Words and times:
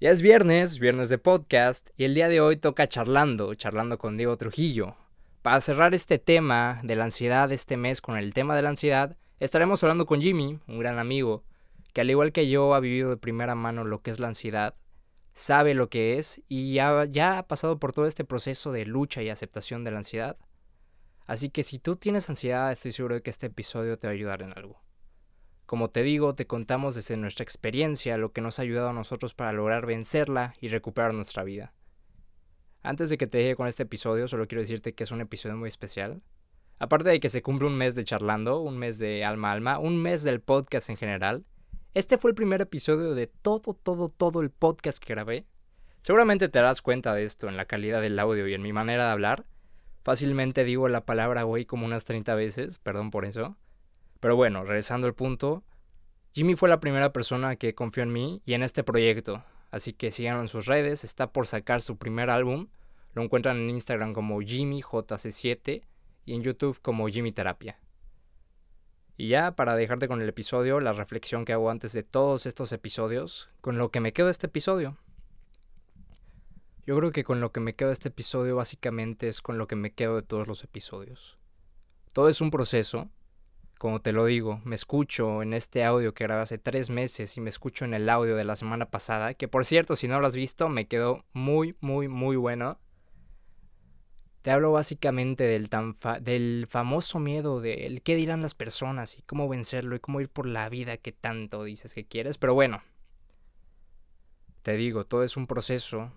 Ya 0.00 0.10
es 0.10 0.22
viernes, 0.22 0.78
viernes 0.78 1.08
de 1.08 1.18
podcast, 1.18 1.90
y 1.96 2.04
el 2.04 2.14
día 2.14 2.28
de 2.28 2.40
hoy 2.40 2.56
toca 2.56 2.88
charlando, 2.88 3.52
charlando 3.56 3.98
con 3.98 4.16
Diego 4.16 4.36
Trujillo. 4.36 4.94
Para 5.42 5.60
cerrar 5.60 5.92
este 5.92 6.20
tema 6.20 6.78
de 6.84 6.94
la 6.94 7.02
ansiedad 7.02 7.50
este 7.50 7.76
mes 7.76 8.00
con 8.00 8.16
el 8.16 8.32
tema 8.32 8.54
de 8.54 8.62
la 8.62 8.68
ansiedad, 8.68 9.16
estaremos 9.40 9.82
hablando 9.82 10.06
con 10.06 10.20
Jimmy, 10.20 10.60
un 10.68 10.78
gran 10.78 11.00
amigo, 11.00 11.42
que 11.92 12.02
al 12.02 12.10
igual 12.10 12.30
que 12.30 12.48
yo 12.48 12.74
ha 12.74 12.80
vivido 12.80 13.10
de 13.10 13.16
primera 13.16 13.56
mano 13.56 13.82
lo 13.82 14.00
que 14.00 14.12
es 14.12 14.20
la 14.20 14.28
ansiedad, 14.28 14.76
sabe 15.32 15.74
lo 15.74 15.90
que 15.90 16.20
es 16.20 16.42
y 16.46 16.74
ya, 16.74 17.04
ya 17.06 17.38
ha 17.38 17.48
pasado 17.48 17.80
por 17.80 17.90
todo 17.90 18.06
este 18.06 18.24
proceso 18.24 18.70
de 18.70 18.86
lucha 18.86 19.24
y 19.24 19.30
aceptación 19.30 19.82
de 19.82 19.90
la 19.90 19.98
ansiedad. 19.98 20.36
Así 21.26 21.50
que 21.50 21.64
si 21.64 21.80
tú 21.80 21.96
tienes 21.96 22.28
ansiedad, 22.28 22.70
estoy 22.70 22.92
seguro 22.92 23.16
de 23.16 23.22
que 23.22 23.30
este 23.30 23.46
episodio 23.46 23.98
te 23.98 24.06
va 24.06 24.12
a 24.12 24.14
ayudar 24.14 24.42
en 24.42 24.56
algo. 24.56 24.80
Como 25.68 25.90
te 25.90 26.02
digo, 26.02 26.34
te 26.34 26.46
contamos 26.46 26.94
desde 26.94 27.18
nuestra 27.18 27.42
experiencia 27.42 28.16
lo 28.16 28.32
que 28.32 28.40
nos 28.40 28.58
ha 28.58 28.62
ayudado 28.62 28.88
a 28.88 28.94
nosotros 28.94 29.34
para 29.34 29.52
lograr 29.52 29.84
vencerla 29.84 30.54
y 30.62 30.68
recuperar 30.68 31.12
nuestra 31.12 31.44
vida. 31.44 31.74
Antes 32.82 33.10
de 33.10 33.18
que 33.18 33.26
te 33.26 33.36
deje 33.36 33.54
con 33.54 33.68
este 33.68 33.82
episodio, 33.82 34.28
solo 34.28 34.48
quiero 34.48 34.62
decirte 34.62 34.94
que 34.94 35.04
es 35.04 35.10
un 35.10 35.20
episodio 35.20 35.58
muy 35.58 35.68
especial. 35.68 36.22
Aparte 36.78 37.10
de 37.10 37.20
que 37.20 37.28
se 37.28 37.42
cumple 37.42 37.68
un 37.68 37.76
mes 37.76 37.94
de 37.94 38.04
charlando, 38.04 38.62
un 38.62 38.78
mes 38.78 38.98
de 38.98 39.26
alma 39.26 39.50
a 39.50 39.52
alma, 39.52 39.78
un 39.78 40.00
mes 40.00 40.22
del 40.22 40.40
podcast 40.40 40.88
en 40.88 40.96
general, 40.96 41.44
este 41.92 42.16
fue 42.16 42.30
el 42.30 42.34
primer 42.34 42.62
episodio 42.62 43.14
de 43.14 43.26
todo, 43.26 43.74
todo, 43.74 44.08
todo 44.08 44.40
el 44.40 44.48
podcast 44.48 45.04
que 45.04 45.12
grabé. 45.12 45.44
Seguramente 46.00 46.48
te 46.48 46.60
darás 46.60 46.80
cuenta 46.80 47.12
de 47.12 47.24
esto 47.24 47.46
en 47.46 47.58
la 47.58 47.66
calidad 47.66 48.00
del 48.00 48.18
audio 48.18 48.48
y 48.48 48.54
en 48.54 48.62
mi 48.62 48.72
manera 48.72 49.04
de 49.04 49.10
hablar. 49.10 49.44
Fácilmente 50.02 50.64
digo 50.64 50.88
la 50.88 51.04
palabra 51.04 51.42
güey 51.42 51.66
como 51.66 51.84
unas 51.84 52.06
30 52.06 52.34
veces, 52.36 52.78
perdón 52.78 53.10
por 53.10 53.26
eso. 53.26 53.58
Pero 54.20 54.36
bueno, 54.36 54.64
regresando 54.64 55.06
al 55.06 55.14
punto, 55.14 55.62
Jimmy 56.32 56.56
fue 56.56 56.68
la 56.68 56.80
primera 56.80 57.12
persona 57.12 57.56
que 57.56 57.74
confió 57.74 58.02
en 58.02 58.12
mí 58.12 58.42
y 58.44 58.54
en 58.54 58.62
este 58.62 58.84
proyecto, 58.84 59.44
así 59.70 59.92
que 59.92 60.12
síganlo 60.12 60.42
en 60.42 60.48
sus 60.48 60.66
redes, 60.66 61.04
está 61.04 61.32
por 61.32 61.46
sacar 61.46 61.82
su 61.82 61.96
primer 61.96 62.30
álbum, 62.30 62.68
lo 63.14 63.22
encuentran 63.22 63.56
en 63.56 63.70
Instagram 63.70 64.12
como 64.12 64.40
JimmyJC7 64.40 65.82
y 66.24 66.34
en 66.34 66.42
YouTube 66.42 66.80
como 66.82 67.08
Jimmy 67.08 67.32
Terapia. 67.32 67.78
Y 69.16 69.28
ya 69.28 69.52
para 69.52 69.74
dejarte 69.74 70.06
con 70.06 70.22
el 70.22 70.28
episodio, 70.28 70.78
la 70.78 70.92
reflexión 70.92 71.44
que 71.44 71.52
hago 71.52 71.70
antes 71.70 71.92
de 71.92 72.04
todos 72.04 72.46
estos 72.46 72.70
episodios, 72.70 73.48
con 73.60 73.78
lo 73.78 73.90
que 73.90 73.98
me 73.98 74.12
quedo 74.12 74.26
de 74.26 74.32
este 74.32 74.46
episodio. 74.46 74.96
Yo 76.86 76.96
creo 76.96 77.10
que 77.10 77.24
con 77.24 77.40
lo 77.40 77.50
que 77.50 77.60
me 77.60 77.74
quedo 77.74 77.88
de 77.88 77.94
este 77.94 78.08
episodio 78.08 78.56
básicamente 78.56 79.26
es 79.26 79.42
con 79.42 79.58
lo 79.58 79.66
que 79.66 79.74
me 79.74 79.92
quedo 79.92 80.16
de 80.16 80.22
todos 80.22 80.46
los 80.46 80.62
episodios. 80.62 81.36
Todo 82.12 82.28
es 82.28 82.40
un 82.40 82.50
proceso 82.50 83.10
como 83.78 84.00
te 84.00 84.12
lo 84.12 84.24
digo, 84.24 84.60
me 84.64 84.74
escucho 84.74 85.40
en 85.40 85.54
este 85.54 85.84
audio 85.84 86.12
que 86.12 86.24
grabé 86.24 86.42
hace 86.42 86.58
tres 86.58 86.90
meses 86.90 87.36
y 87.36 87.40
me 87.40 87.48
escucho 87.48 87.84
en 87.84 87.94
el 87.94 88.08
audio 88.08 88.34
de 88.34 88.44
la 88.44 88.56
semana 88.56 88.86
pasada, 88.86 89.34
que 89.34 89.46
por 89.46 89.64
cierto, 89.64 89.94
si 89.94 90.08
no 90.08 90.20
lo 90.20 90.26
has 90.26 90.34
visto, 90.34 90.68
me 90.68 90.88
quedó 90.88 91.24
muy, 91.32 91.76
muy, 91.80 92.08
muy 92.08 92.36
bueno. 92.36 92.80
Te 94.42 94.50
hablo 94.50 94.72
básicamente 94.72 95.44
del, 95.44 95.68
tan 95.68 95.96
del 96.20 96.66
famoso 96.68 97.20
miedo 97.20 97.60
del 97.60 98.02
qué 98.02 98.16
dirán 98.16 98.42
las 98.42 98.54
personas 98.54 99.16
y 99.16 99.22
cómo 99.22 99.48
vencerlo 99.48 99.94
y 99.94 100.00
cómo 100.00 100.20
ir 100.20 100.28
por 100.28 100.46
la 100.46 100.68
vida 100.68 100.96
que 100.96 101.12
tanto 101.12 101.62
dices 101.62 101.94
que 101.94 102.06
quieres. 102.06 102.36
Pero 102.38 102.54
bueno, 102.54 102.82
te 104.62 104.76
digo, 104.76 105.04
todo 105.04 105.22
es 105.22 105.36
un 105.36 105.46
proceso, 105.46 106.12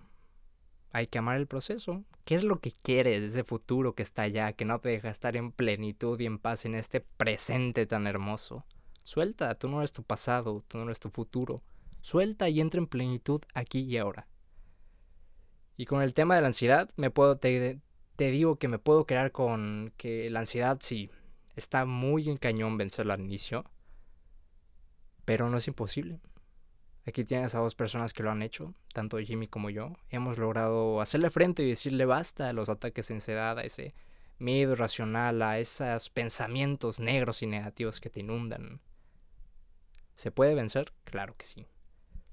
hay 0.92 1.06
que 1.06 1.18
amar 1.18 1.38
el 1.38 1.46
proceso. 1.46 2.04
¿Qué 2.24 2.34
es 2.34 2.44
lo 2.44 2.60
que 2.60 2.72
quieres 2.82 3.20
de 3.20 3.26
ese 3.26 3.44
futuro 3.44 3.94
que 3.94 4.02
está 4.02 4.22
allá, 4.22 4.52
que 4.52 4.64
no 4.64 4.78
te 4.78 4.90
deja 4.90 5.10
estar 5.10 5.36
en 5.36 5.50
plenitud 5.50 6.20
y 6.20 6.26
en 6.26 6.38
paz 6.38 6.64
en 6.64 6.74
este 6.74 7.00
presente 7.00 7.86
tan 7.86 8.06
hermoso? 8.06 8.64
Suelta, 9.02 9.54
tú 9.56 9.68
no 9.68 9.78
eres 9.78 9.92
tu 9.92 10.04
pasado, 10.04 10.62
tú 10.68 10.78
no 10.78 10.84
eres 10.84 11.00
tu 11.00 11.10
futuro. 11.10 11.62
Suelta 12.02 12.48
y 12.48 12.60
entra 12.60 12.78
en 12.78 12.86
plenitud 12.86 13.42
aquí 13.54 13.80
y 13.80 13.96
ahora. 13.96 14.28
Y 15.76 15.86
con 15.86 16.02
el 16.02 16.14
tema 16.14 16.36
de 16.36 16.42
la 16.42 16.48
ansiedad, 16.48 16.90
me 16.96 17.10
puedo, 17.10 17.38
te, 17.38 17.80
te 18.16 18.30
digo 18.30 18.56
que 18.56 18.68
me 18.68 18.78
puedo 18.78 19.06
quedar 19.06 19.32
con 19.32 19.92
que 19.96 20.30
la 20.30 20.40
ansiedad 20.40 20.78
sí, 20.80 21.10
está 21.56 21.86
muy 21.86 22.28
en 22.28 22.36
cañón 22.36 22.76
vencerla 22.76 23.14
al 23.14 23.20
inicio, 23.20 23.64
pero 25.24 25.48
no 25.48 25.56
es 25.56 25.66
imposible. 25.66 26.20
Aquí 27.04 27.24
tienes 27.24 27.54
a 27.54 27.58
dos 27.58 27.74
personas 27.74 28.12
que 28.12 28.22
lo 28.22 28.30
han 28.30 28.42
hecho, 28.42 28.74
tanto 28.94 29.18
Jimmy 29.18 29.48
como 29.48 29.70
yo. 29.70 29.96
Hemos 30.08 30.38
logrado 30.38 31.00
hacerle 31.00 31.30
frente 31.30 31.64
y 31.64 31.68
decirle 31.68 32.04
basta 32.04 32.48
a 32.48 32.52
los 32.52 32.68
ataques 32.68 33.08
de 33.08 33.14
ansiedad, 33.14 33.58
a 33.58 33.62
ese 33.62 33.94
miedo 34.38 34.72
irracional, 34.72 35.42
a 35.42 35.58
esos 35.58 36.10
pensamientos 36.10 37.00
negros 37.00 37.42
y 37.42 37.48
negativos 37.48 38.00
que 38.00 38.08
te 38.08 38.20
inundan. 38.20 38.80
¿Se 40.14 40.30
puede 40.30 40.54
vencer? 40.54 40.92
Claro 41.02 41.34
que 41.36 41.44
sí. 41.44 41.66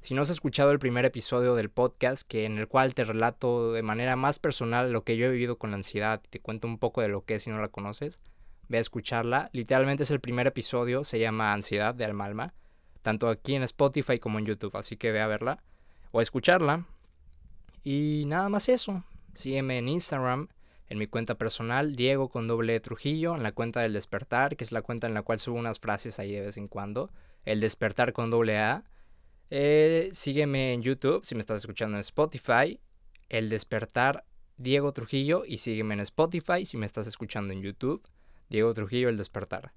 Si 0.01 0.13
no 0.13 0.21
has 0.21 0.29
escuchado 0.29 0.71
el 0.71 0.79
primer 0.79 1.03
episodio 1.03 1.55
del 1.55 1.71
podcast, 1.71 2.27
que 2.27 2.45
en 2.45 2.59
el 2.59 2.67
cual 2.67 2.93
te 2.93 3.03
relato 3.03 3.73
de 3.73 3.81
manera 3.81 4.15
más 4.15 4.37
personal 4.37 4.91
lo 4.91 5.03
que 5.03 5.17
yo 5.17 5.25
he 5.25 5.31
vivido 5.31 5.57
con 5.57 5.71
la 5.71 5.77
ansiedad 5.77 6.21
y 6.23 6.27
te 6.27 6.39
cuento 6.39 6.67
un 6.67 6.77
poco 6.77 7.01
de 7.01 7.09
lo 7.09 7.25
que 7.25 7.35
es 7.35 7.43
si 7.43 7.49
no 7.49 7.59
la 7.59 7.69
conoces, 7.69 8.19
ve 8.67 8.77
a 8.77 8.81
escucharla. 8.81 9.49
Literalmente 9.51 10.03
es 10.03 10.11
el 10.11 10.19
primer 10.19 10.45
episodio, 10.45 11.03
se 11.03 11.19
llama 11.19 11.53
Ansiedad 11.53 11.95
de 11.95 12.05
Alma 12.05 12.25
Alma 12.25 12.53
tanto 13.09 13.27
aquí 13.27 13.55
en 13.55 13.63
Spotify 13.63 14.19
como 14.19 14.37
en 14.37 14.45
YouTube, 14.45 14.77
así 14.77 14.95
que 14.95 15.11
ve 15.11 15.19
a 15.19 15.25
verla 15.25 15.63
o 16.11 16.19
a 16.19 16.21
escucharla. 16.21 16.85
Y 17.83 18.25
nada 18.27 18.49
más 18.49 18.69
eso. 18.69 19.03
Sígueme 19.33 19.79
en 19.79 19.87
Instagram, 19.87 20.49
en 20.89 20.99
mi 20.99 21.07
cuenta 21.07 21.33
personal, 21.33 21.95
Diego 21.95 22.29
con 22.29 22.47
doble 22.47 22.75
e 22.75 22.79
Trujillo, 22.79 23.35
en 23.35 23.41
la 23.41 23.51
cuenta 23.51 23.79
del 23.81 23.93
despertar, 23.93 24.55
que 24.55 24.63
es 24.63 24.71
la 24.71 24.83
cuenta 24.83 25.07
en 25.07 25.15
la 25.15 25.23
cual 25.23 25.39
subo 25.39 25.57
unas 25.57 25.79
frases 25.79 26.19
ahí 26.19 26.33
de 26.33 26.41
vez 26.41 26.57
en 26.57 26.67
cuando. 26.67 27.09
El 27.45 27.61
despertar 27.61 28.13
con 28.13 28.29
doble 28.29 28.59
A. 28.59 28.83
Eh, 29.49 30.11
sígueme 30.13 30.73
en 30.73 30.83
YouTube 30.83 31.25
si 31.25 31.33
me 31.33 31.41
estás 31.41 31.61
escuchando 31.61 31.97
en 31.97 32.01
Spotify. 32.01 32.79
El 33.27 33.49
despertar 33.49 34.23
Diego 34.57 34.93
Trujillo 34.93 35.45
y 35.47 35.57
sígueme 35.57 35.95
en 35.95 36.01
Spotify 36.01 36.63
si 36.63 36.77
me 36.77 36.85
estás 36.85 37.07
escuchando 37.07 37.53
en 37.53 37.63
YouTube. 37.63 38.07
Diego 38.51 38.71
Trujillo, 38.75 39.09
el 39.09 39.17
despertar. 39.17 39.73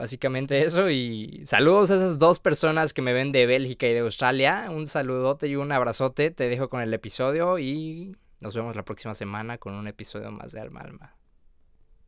Básicamente 0.00 0.62
eso 0.62 0.88
y 0.88 1.42
saludos 1.44 1.90
a 1.90 1.96
esas 1.96 2.18
dos 2.18 2.38
personas 2.38 2.94
que 2.94 3.02
me 3.02 3.12
ven 3.12 3.32
de 3.32 3.44
Bélgica 3.44 3.86
y 3.86 3.92
de 3.92 3.98
Australia. 3.98 4.68
Un 4.70 4.86
saludote 4.86 5.46
y 5.46 5.56
un 5.56 5.72
abrazote. 5.72 6.30
Te 6.30 6.48
dejo 6.48 6.70
con 6.70 6.80
el 6.80 6.94
episodio 6.94 7.58
y 7.58 8.16
nos 8.40 8.54
vemos 8.54 8.74
la 8.74 8.82
próxima 8.82 9.14
semana 9.14 9.58
con 9.58 9.74
un 9.74 9.86
episodio 9.88 10.30
más 10.30 10.52
de 10.52 10.60
Alma 10.60 10.80
Alma. 10.80 11.16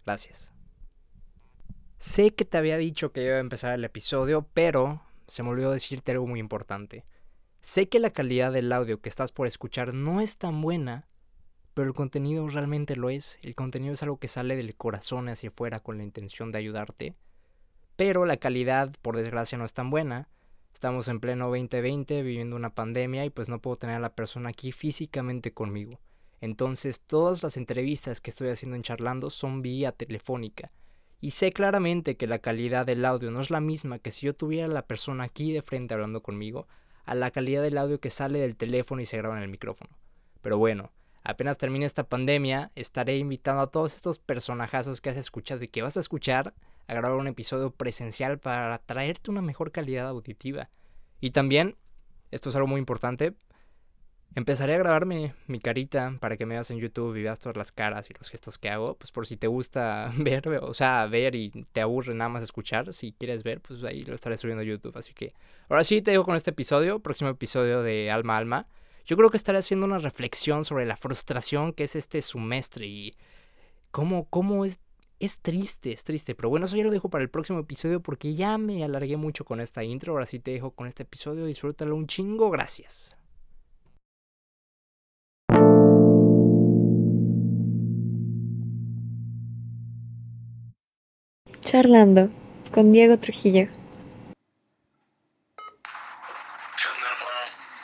Gracias. 0.07 0.55
Sé 1.99 2.35
que 2.35 2.47
te 2.47 2.57
había 2.57 2.79
dicho 2.79 3.13
que 3.13 3.27
iba 3.27 3.35
a 3.35 3.41
empezar 3.41 3.75
el 3.75 3.85
episodio, 3.85 4.49
pero 4.55 5.03
se 5.27 5.43
me 5.43 5.51
olvidó 5.51 5.71
decirte 5.71 6.13
algo 6.13 6.27
muy 6.27 6.41
importante. 6.41 7.05
Sé 7.61 7.91
que 7.91 7.99
la 7.99 8.09
calidad 8.09 8.53
del 8.53 8.73
audio 8.73 9.03
que 9.03 9.11
estás 9.11 9.33
por 9.33 9.47
escuchar 9.47 9.93
no 9.93 10.23
es 10.23 10.39
tan 10.39 10.63
buena, 10.63 11.09
pero 11.75 11.89
el 11.89 11.95
contenido 11.95 12.49
realmente 12.49 12.97
lo 12.97 13.11
es. 13.11 13.39
El 13.43 13.55
contenido 13.55 13.93
es 13.93 14.03
algo 14.03 14.17
que 14.17 14.29
sale 14.29 14.57
del 14.57 14.77
corazón 14.77 15.29
hacia 15.29 15.51
afuera 15.51 15.79
con 15.79 15.99
la 15.99 16.05
intención 16.05 16.53
de 16.53 16.59
ayudarte 16.59 17.17
pero 18.05 18.25
la 18.25 18.37
calidad, 18.37 18.93
por 19.01 19.17
desgracia, 19.17 19.57
no 19.57 19.65
es 19.65 19.75
tan 19.75 19.89
buena. 19.89 20.29
Estamos 20.75 21.07
en 21.07 21.21
pleno 21.21 21.51
2020 21.51 22.25
viviendo 22.25 22.57
una 22.57 22.75
pandemia 22.75 23.25
y 23.25 23.31
pues 23.31 23.49
no 23.49 23.61
puedo 23.61 23.77
tener 23.77 23.95
a 23.95 24.01
la 24.01 24.17
persona 24.17 24.49
aquí 24.49 24.73
físicamente 24.73 25.53
conmigo. 25.53 26.01
Entonces 26.41 27.01
todas 27.03 27.45
las 27.45 27.57
entrevistas 27.57 28.21
que 28.21 28.31
estoy 28.31 28.49
haciendo 28.49 28.75
en 28.75 28.83
charlando 28.83 29.31
son 29.31 29.63
vía 29.63 29.93
telefónica. 29.93 30.73
Y 31.21 31.31
sé 31.31 31.53
claramente 31.53 32.17
que 32.17 32.27
la 32.27 32.41
calidad 32.41 32.87
del 32.87 33.05
audio 33.05 33.31
no 33.31 33.41
es 33.41 33.51
la 33.51 33.61
misma 33.61 34.01
que 34.01 34.11
si 34.11 34.27
yo 34.27 34.35
tuviera 34.35 34.67
a 34.67 34.69
la 34.69 34.89
persona 34.89 35.23
aquí 35.23 35.53
de 35.53 35.63
frente 35.63 35.95
hablando 35.95 36.25
conmigo, 36.25 36.67
a 37.05 37.15
la 37.15 37.31
calidad 37.31 37.63
del 37.63 37.79
audio 37.79 38.01
que 38.01 38.11
sale 38.11 38.41
del 38.41 38.57
teléfono 38.57 39.01
y 39.01 39.07
se 39.07 39.19
graba 39.19 39.37
en 39.37 39.45
el 39.45 39.49
micrófono. 39.49 39.97
Pero 40.41 40.59
bueno, 40.59 40.91
apenas 41.23 41.57
termine 41.57 41.87
esta 41.87 42.09
pandemia, 42.09 42.73
estaré 42.75 43.17
invitando 43.19 43.63
a 43.63 43.71
todos 43.71 43.95
estos 43.95 44.19
personajazos 44.19 45.01
que 45.01 45.11
has 45.11 45.17
escuchado 45.17 45.63
y 45.63 45.69
que 45.69 45.83
vas 45.83 45.97
a 45.97 46.01
escuchar 46.01 46.53
a 46.93 47.01
grabar 47.01 47.19
un 47.19 47.27
episodio 47.27 47.71
presencial 47.71 48.39
para 48.39 48.79
traerte 48.79 49.31
una 49.31 49.43
mejor 49.43 49.73
calidad 49.73 50.09
auditiva. 50.09 50.69
Y 51.21 51.31
también, 51.31 51.77
esto 52.31 52.51
es 52.51 52.57
algo 52.57 52.69
muy 52.69 52.79
importante, 52.79 53.35
empezaré 54.35 54.75
a 54.75 54.79
grabarme 54.79 55.35
mi 55.47 55.59
carita 55.59 56.17
para 56.21 56.37
que 56.37 56.47
me 56.47 56.55
veas 56.55 56.71
en 56.71 56.79
YouTube 56.79 57.17
y 57.17 57.23
veas 57.23 57.39
todas 57.39 57.57
las 57.57 57.73
caras 57.73 58.09
y 58.11 58.15
los 58.15 58.29
gestos 58.29 58.59
que 58.59 58.71
hago, 58.71 58.97
pues 58.97 59.11
por 59.11 59.27
si 59.27 59.37
te 59.37 59.47
gusta 59.47 60.13
ver, 60.17 60.49
o 60.49 60.75
sea, 60.75 61.07
ver 61.07 61.35
y 61.35 61.51
te 61.73 61.81
aburre 61.81 62.15
nada 62.15 62.29
más 62.29 62.43
escuchar, 62.43 62.93
si 62.93 63.13
quieres 63.13 63.43
ver, 63.43 63.61
pues 63.61 63.83
ahí 63.85 64.03
lo 64.03 64.15
estaré 64.15 64.37
subiendo 64.37 64.63
a 64.63 64.67
YouTube. 64.67 64.97
Así 64.97 65.13
que 65.15 65.29
ahora 65.69 65.85
sí 65.85 66.03
te 66.03 66.11
dejo 66.11 66.25
con 66.25 66.37
este 66.37 66.51
episodio, 66.51 67.01
próximo 67.01 67.31
episodio 67.31 67.83
de 67.83 68.11
Alma 68.11 68.37
Alma. 68.37 68.67
Yo 69.05 69.17
creo 69.17 69.31
que 69.31 69.37
estaré 69.37 69.59
haciendo 69.59 69.87
una 69.87 69.99
reflexión 69.99 70.65
sobre 70.65 70.87
la 70.87 70.97
frustración 70.97 71.73
que 71.73 71.85
es 71.85 71.97
este 71.97 72.23
semestre 72.23 72.87
y 72.87 73.17
cómo, 73.91 74.27
cómo 74.27 74.65
es 74.65 74.79
es 75.23 75.39
triste, 75.39 75.93
es 75.93 76.03
triste. 76.03 76.35
Pero 76.35 76.49
bueno, 76.49 76.67
eso 76.67 76.77
ya 76.77 76.83
lo 76.83 76.91
dejo 76.91 77.09
para 77.09 77.23
el 77.23 77.31
próximo 77.31 77.61
episodio 77.61 78.01
porque 78.01 78.35
ya 78.35 78.59
me 78.59 78.83
alargué 78.83 79.17
mucho 79.17 79.45
con 79.45 79.61
esta 79.61 79.85
intro. 79.85 80.15
Ahora 80.15 80.27
sí 80.27 80.41
te 80.41 80.51
dejo 80.51 80.73
con 80.73 80.89
este 80.89 81.05
episodio. 81.05 81.47
Disfrútalo 81.47 81.95
un 81.95 82.09
chingo. 82.09 82.51
Gracias. 82.51 83.17
Charlando 91.61 92.29
con 92.73 92.93
Diego 92.93 93.17
Trujillo. 93.19 93.69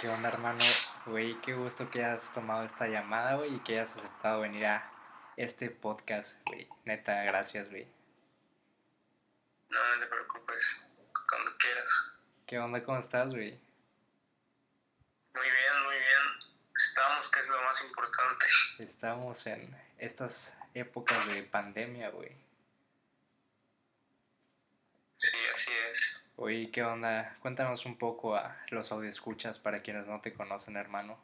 ¿Qué 0.01 0.09
onda, 0.09 0.17
onda, 0.17 0.29
hermano? 0.29 0.65
Güey, 1.07 1.41
qué 1.41 1.55
gusto 1.55 1.89
que 1.89 2.05
hayas 2.05 2.35
tomado 2.35 2.65
esta 2.65 2.89
llamada, 2.89 3.37
güey, 3.37 3.55
y 3.55 3.59
que 3.61 3.75
hayas 3.75 3.97
aceptado 3.97 4.41
venir 4.41 4.67
a 4.67 4.98
este 5.39 5.71
podcast, 5.71 6.37
güey. 6.47 6.69
Neta, 6.85 7.23
gracias, 7.23 7.71
güey. 7.71 7.87
No, 9.69 9.95
no 9.95 10.01
te 10.01 10.07
preocupes, 10.07 10.93
cuando 11.31 11.57
quieras. 11.57 12.21
¿Qué 12.45 12.59
onda? 12.59 12.83
¿Cómo 12.83 12.99
estás, 12.99 13.29
güey? 13.29 13.53
Muy 15.35 15.45
bien, 15.45 15.85
muy 15.85 15.95
bien. 15.95 16.53
Estamos, 16.75 17.31
que 17.31 17.41
es 17.41 17.49
lo 17.49 17.63
más 17.63 17.85
importante. 17.85 18.47
Estamos 18.81 19.47
en 19.47 19.77
estas 19.99 20.59
épocas 20.75 21.27
de 21.29 21.45
pandemia, 21.45 22.11
güey. 22.11 22.37
Sí, 25.13 25.37
así 25.55 25.73
es. 25.89 26.31
Oye, 26.35 26.71
¿qué 26.73 26.83
onda? 26.83 27.37
Cuéntanos 27.41 27.87
un 27.87 27.97
poco 27.97 28.35
a 28.35 28.57
los 28.71 28.91
escuchas 29.05 29.61
para 29.61 29.83
quienes 29.83 30.07
no 30.07 30.21
te 30.21 30.33
conocen, 30.33 30.77
hermano. 30.77 31.17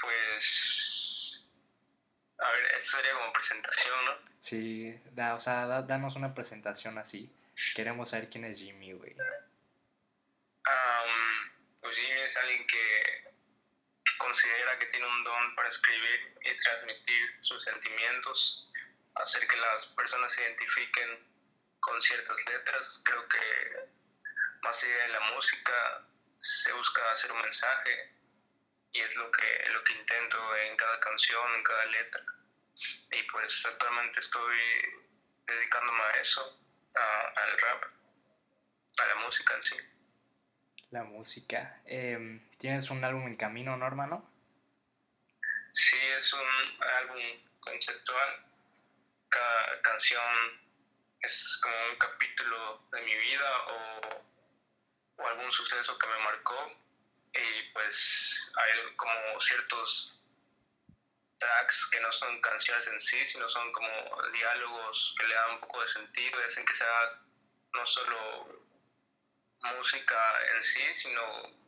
Pues. 0.00 1.48
A 2.42 2.50
ver, 2.50 2.64
eso 2.76 2.81
sería 2.96 3.12
como 3.14 3.32
presentación, 3.32 4.04
¿no? 4.04 4.12
Sí, 4.40 5.00
da, 5.12 5.34
o 5.34 5.40
sea, 5.40 5.66
da- 5.66 5.82
danos 5.82 6.16
una 6.16 6.34
presentación 6.34 6.98
así. 6.98 7.30
Queremos 7.74 8.10
saber 8.10 8.28
quién 8.30 8.44
es 8.44 8.58
Jimmy, 8.58 8.92
güey. 8.92 9.14
Am, 10.64 11.52
pues 11.80 11.96
Jimmy 11.96 12.20
es 12.20 12.36
alguien 12.36 12.66
que 12.66 13.34
considera 14.18 14.78
que 14.78 14.86
tiene 14.86 15.06
un 15.06 15.24
don 15.24 15.54
para 15.54 15.68
escribir 15.68 16.34
y 16.44 16.58
transmitir 16.60 17.36
sus 17.40 17.62
sentimientos, 17.64 18.70
hacer 19.16 19.46
que 19.48 19.56
las 19.56 19.86
personas 19.88 20.32
se 20.32 20.42
identifiquen 20.42 21.26
con 21.80 22.00
ciertas 22.00 22.36
letras. 22.46 23.02
Creo 23.04 23.28
que 23.28 23.90
más 24.62 24.82
allá 24.84 24.96
de 24.98 25.08
la 25.08 25.20
música 25.34 26.04
se 26.40 26.72
busca 26.72 27.12
hacer 27.12 27.32
un 27.32 27.42
mensaje 27.42 28.12
y 28.92 29.00
es 29.00 29.14
lo 29.16 29.30
que, 29.30 29.64
lo 29.72 29.82
que 29.84 29.92
intento 29.94 30.56
en 30.56 30.76
cada 30.76 30.98
canción, 31.00 31.54
en 31.54 31.62
cada 31.62 31.84
letra. 31.86 32.24
Y 33.10 33.22
pues 33.30 33.64
actualmente 33.66 34.20
estoy 34.20 34.56
dedicándome 35.46 36.00
a 36.02 36.20
eso, 36.20 36.58
a- 36.94 37.40
al 37.42 37.58
rap, 37.58 37.84
a 38.98 39.06
la 39.06 39.14
música 39.16 39.54
en 39.54 39.62
sí. 39.62 39.76
La 40.90 41.04
música. 41.04 41.80
Em, 41.86 42.48
¿Tienes 42.58 42.90
un 42.90 43.04
álbum 43.04 43.26
en 43.26 43.36
camino, 43.36 43.76
no, 43.76 43.86
hermano? 43.86 44.30
Sí, 45.72 45.98
es 46.16 46.32
un 46.34 46.48
álbum 46.98 47.20
conceptual. 47.60 48.46
Cada 49.28 49.80
canción 49.82 50.60
es 51.20 51.58
como 51.62 51.74
un 51.90 51.96
capítulo 51.96 52.86
de 52.92 53.00
mi 53.02 53.16
vida 53.16 53.58
o, 53.68 54.24
o 55.16 55.26
algún 55.28 55.50
suceso 55.50 55.96
que 55.98 56.08
me 56.08 56.18
marcó. 56.18 56.72
Y 57.34 57.72
pues 57.72 58.52
hay 58.56 58.96
como 58.96 59.40
ciertos 59.40 60.21
tracks 61.42 61.88
que 61.90 62.00
no 62.00 62.12
son 62.12 62.40
canciones 62.40 62.86
en 62.86 63.00
sí, 63.00 63.26
sino 63.26 63.48
son 63.50 63.72
como 63.72 63.88
diálogos 64.32 65.14
que 65.18 65.26
le 65.26 65.34
dan 65.34 65.50
un 65.52 65.60
poco 65.60 65.82
de 65.82 65.88
sentido 65.88 66.40
y 66.40 66.44
hacen 66.44 66.64
que 66.64 66.74
sea 66.74 67.20
no 67.74 67.86
solo 67.86 68.62
música 69.76 70.16
en 70.54 70.62
sí, 70.62 70.82
sino 70.94 71.22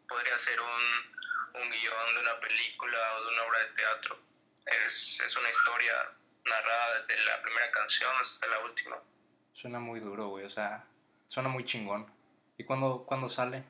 podría 0.09 0.39
ser 0.39 0.61
un, 0.61 1.63
un 1.63 1.71
guion 1.71 2.15
de 2.15 2.21
una 2.21 2.41
película 2.41 3.17
o 3.17 3.25
de 3.25 3.29
una 3.33 3.43
obra 3.43 3.59
de 3.61 3.75
teatro. 3.75 4.19
Es, 4.67 5.21
es 5.21 5.37
una 5.37 5.51
historia 5.51 5.95
narrada 6.45 6.95
desde 6.95 7.17
la 7.25 7.43
primera 7.43 7.71
canción 7.71 8.15
hasta 8.21 8.47
la 8.47 8.61
última. 8.61 8.97
Suena 9.53 9.79
muy 9.79 10.01
duro, 10.01 10.29
güey. 10.29 10.45
O 10.45 10.51
sea, 10.51 10.85
suena 11.29 11.49
muy 11.49 11.65
chingón. 11.65 12.13
¿Y 12.57 12.65
cuándo, 12.65 13.05
cuándo 13.07 13.29
sale? 13.29 13.65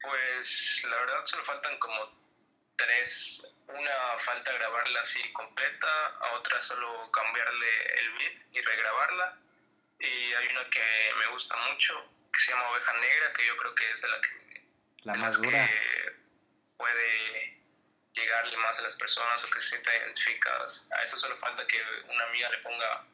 Pues 0.00 0.84
la 0.88 0.96
verdad 0.96 1.26
solo 1.26 1.44
faltan 1.44 1.78
como 1.78 1.96
tres. 2.76 3.57
Una 3.68 4.18
falta 4.18 4.52
grabarla 4.52 5.00
así 5.02 5.32
completa, 5.32 6.06
a 6.20 6.32
otra 6.34 6.62
solo 6.62 7.10
cambiarle 7.12 8.00
el 8.00 8.12
beat 8.14 8.42
y 8.52 8.60
regrabarla. 8.62 9.38
Y 10.00 10.32
hay 10.32 10.48
una 10.48 10.68
que 10.70 10.82
me 11.18 11.26
gusta 11.28 11.54
mucho, 11.70 11.94
que 12.32 12.40
se 12.40 12.52
llama 12.52 12.68
Oveja 12.70 12.92
Negra, 12.94 13.32
que 13.34 13.46
yo 13.46 13.56
creo 13.58 13.74
que 13.74 13.90
es 13.92 14.02
de 14.02 14.08
la 14.08 14.20
que 14.20 14.62
La 15.02 15.14
más 15.14 15.36
dura. 15.40 15.66
que 15.66 16.12
puede 16.76 17.58
llegarle 18.14 18.56
más 18.56 18.78
a 18.78 18.82
las 18.82 18.96
personas 18.96 19.44
o 19.44 19.50
que 19.50 19.60
se 19.60 19.68
sientan 19.70 19.94
identificadas. 19.96 20.90
A 20.92 21.02
eso 21.02 21.16
solo 21.18 21.36
falta 21.36 21.66
que 21.66 21.80
una 22.10 22.24
amiga 22.24 22.48
le 22.50 22.58
ponga 22.58 23.04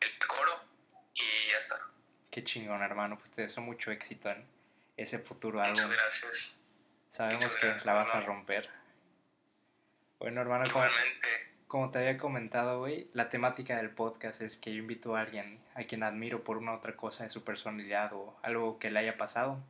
el 0.00 0.18
coro 0.26 0.64
y 1.14 1.50
ya 1.50 1.58
está. 1.58 1.80
Qué 2.30 2.44
chingón, 2.44 2.82
hermano. 2.82 3.18
Pues 3.18 3.32
te 3.32 3.42
deseo 3.42 3.62
mucho 3.62 3.90
éxito 3.90 4.30
en 4.30 4.46
ese 4.96 5.18
futuro 5.18 5.58
Muchas 5.58 5.84
álbum. 5.84 5.96
gracias. 5.96 6.64
Sabemos 7.10 7.44
muchas 7.46 7.82
que 7.82 7.86
la 7.88 7.94
vas 7.94 8.14
a 8.14 8.20
romper. 8.20 8.70
Bueno, 10.18 10.40
hermano, 10.40 10.64
como, 10.72 10.84
como 11.66 11.90
te 11.90 11.98
había 11.98 12.16
comentado, 12.16 12.78
güey, 12.78 13.08
la 13.12 13.28
temática 13.28 13.76
del 13.76 13.90
podcast 13.90 14.40
es 14.40 14.56
que 14.56 14.72
yo 14.72 14.78
invito 14.78 15.14
a 15.14 15.20
alguien 15.20 15.60
a 15.74 15.84
quien 15.84 16.02
admiro 16.02 16.42
por 16.42 16.56
una 16.56 16.74
otra 16.74 16.96
cosa 16.96 17.24
de 17.24 17.30
su 17.30 17.44
personalidad 17.44 18.12
o 18.14 18.34
algo 18.42 18.78
que 18.78 18.90
le 18.90 19.00
haya 19.00 19.18
pasado. 19.18 19.62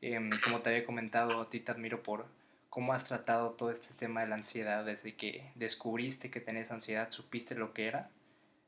Y 0.00 0.14
como 0.40 0.60
te 0.60 0.70
había 0.70 0.84
comentado, 0.84 1.40
a 1.40 1.50
ti 1.50 1.60
te 1.60 1.70
admiro 1.70 2.02
por 2.02 2.26
cómo 2.68 2.92
has 2.92 3.04
tratado 3.04 3.50
todo 3.52 3.70
este 3.70 3.94
tema 3.94 4.22
de 4.22 4.26
la 4.26 4.34
ansiedad 4.34 4.84
desde 4.84 5.14
que 5.14 5.50
descubriste 5.54 6.30
que 6.30 6.40
tenías 6.40 6.72
ansiedad, 6.72 7.10
supiste 7.10 7.54
lo 7.54 7.72
que 7.72 7.86
era. 7.86 8.10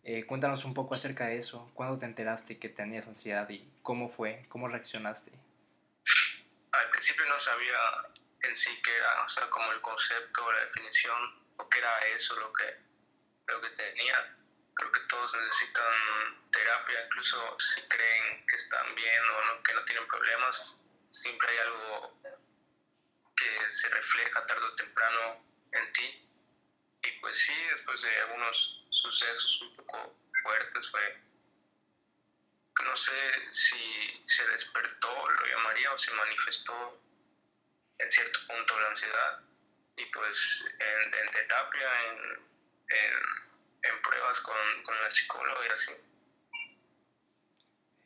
Eh, 0.04 0.24
cuéntanos 0.24 0.64
un 0.64 0.72
poco 0.72 0.94
acerca 0.94 1.26
de 1.26 1.38
eso. 1.38 1.68
¿Cuándo 1.74 1.98
te 1.98 2.06
enteraste 2.06 2.58
que 2.58 2.68
tenías 2.68 3.08
ansiedad 3.08 3.48
y 3.50 3.68
cómo 3.82 4.08
fue? 4.08 4.46
¿Cómo 4.48 4.68
reaccionaste? 4.68 5.32
al 6.72 6.90
principio 6.90 7.24
no 7.28 7.40
sabía 7.40 7.78
en 8.48 8.56
sí 8.56 8.80
qué 8.82 8.96
era, 8.96 9.22
o 9.22 9.28
sea, 9.28 9.48
como 9.50 9.70
el 9.72 9.80
concepto, 9.80 10.50
la 10.50 10.60
definición, 10.60 11.34
o 11.56 11.68
qué 11.68 11.78
era 11.78 11.98
eso 12.16 12.38
lo 12.40 12.52
que, 12.52 12.76
lo 13.46 13.60
que 13.60 13.70
tenía. 13.70 14.34
Creo 14.74 14.92
que 14.92 15.00
todos 15.00 15.34
necesitan 15.34 16.50
terapia, 16.50 17.04
incluso 17.04 17.56
si 17.58 17.82
creen 17.88 18.46
que 18.46 18.56
están 18.56 18.94
bien 18.94 19.22
o 19.24 19.44
no, 19.46 19.62
que 19.62 19.74
no 19.74 19.84
tienen 19.84 20.06
problemas, 20.06 20.84
siempre 21.10 21.48
hay 21.48 21.58
algo 21.58 22.20
que 23.36 23.70
se 23.70 23.88
refleja 23.88 24.46
tarde 24.46 24.64
o 24.64 24.74
temprano 24.74 25.44
en 25.72 25.92
ti. 25.92 26.24
Y 27.02 27.10
pues 27.20 27.38
sí, 27.38 27.54
después 27.70 28.00
de 28.02 28.20
algunos 28.20 28.86
sucesos 28.90 29.62
un 29.62 29.76
poco 29.76 30.16
fuertes 30.42 30.90
fue, 30.90 31.22
no 32.84 32.96
sé 32.96 33.32
si 33.50 34.22
se 34.26 34.48
despertó, 34.50 35.28
lo 35.28 35.46
llamaría, 35.46 35.92
o 35.92 35.98
se 35.98 36.12
manifestó 36.12 37.00
en 37.98 38.10
cierto 38.10 38.38
punto 38.46 38.80
la 38.80 38.88
ansiedad. 38.88 39.40
Y 39.96 40.04
pues 40.06 40.76
en, 40.78 41.14
en 41.14 41.30
terapia, 41.32 41.88
en, 42.06 42.18
en, 42.88 43.92
en 43.92 44.02
pruebas 44.02 44.40
con, 44.40 44.82
con 44.84 44.94
la 45.02 45.10
psicóloga 45.10 45.66
y 45.66 45.72
así. 45.72 45.92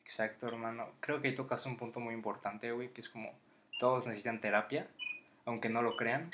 Exacto, 0.05 0.47
hermano. 0.47 0.95
Creo 1.01 1.21
que 1.21 1.29
ahí 1.29 1.35
tocas 1.35 1.65
un 1.67 1.77
punto 1.77 2.01
muy 2.01 2.15
importante, 2.15 2.71
güey, 2.71 2.93
que 2.93 3.01
es 3.01 3.09
como 3.09 3.39
todos 3.79 4.07
necesitan 4.07 4.41
terapia, 4.41 4.87
aunque 5.47 5.69
no 5.69 5.83
lo 5.83 5.97
crean. 5.97 6.31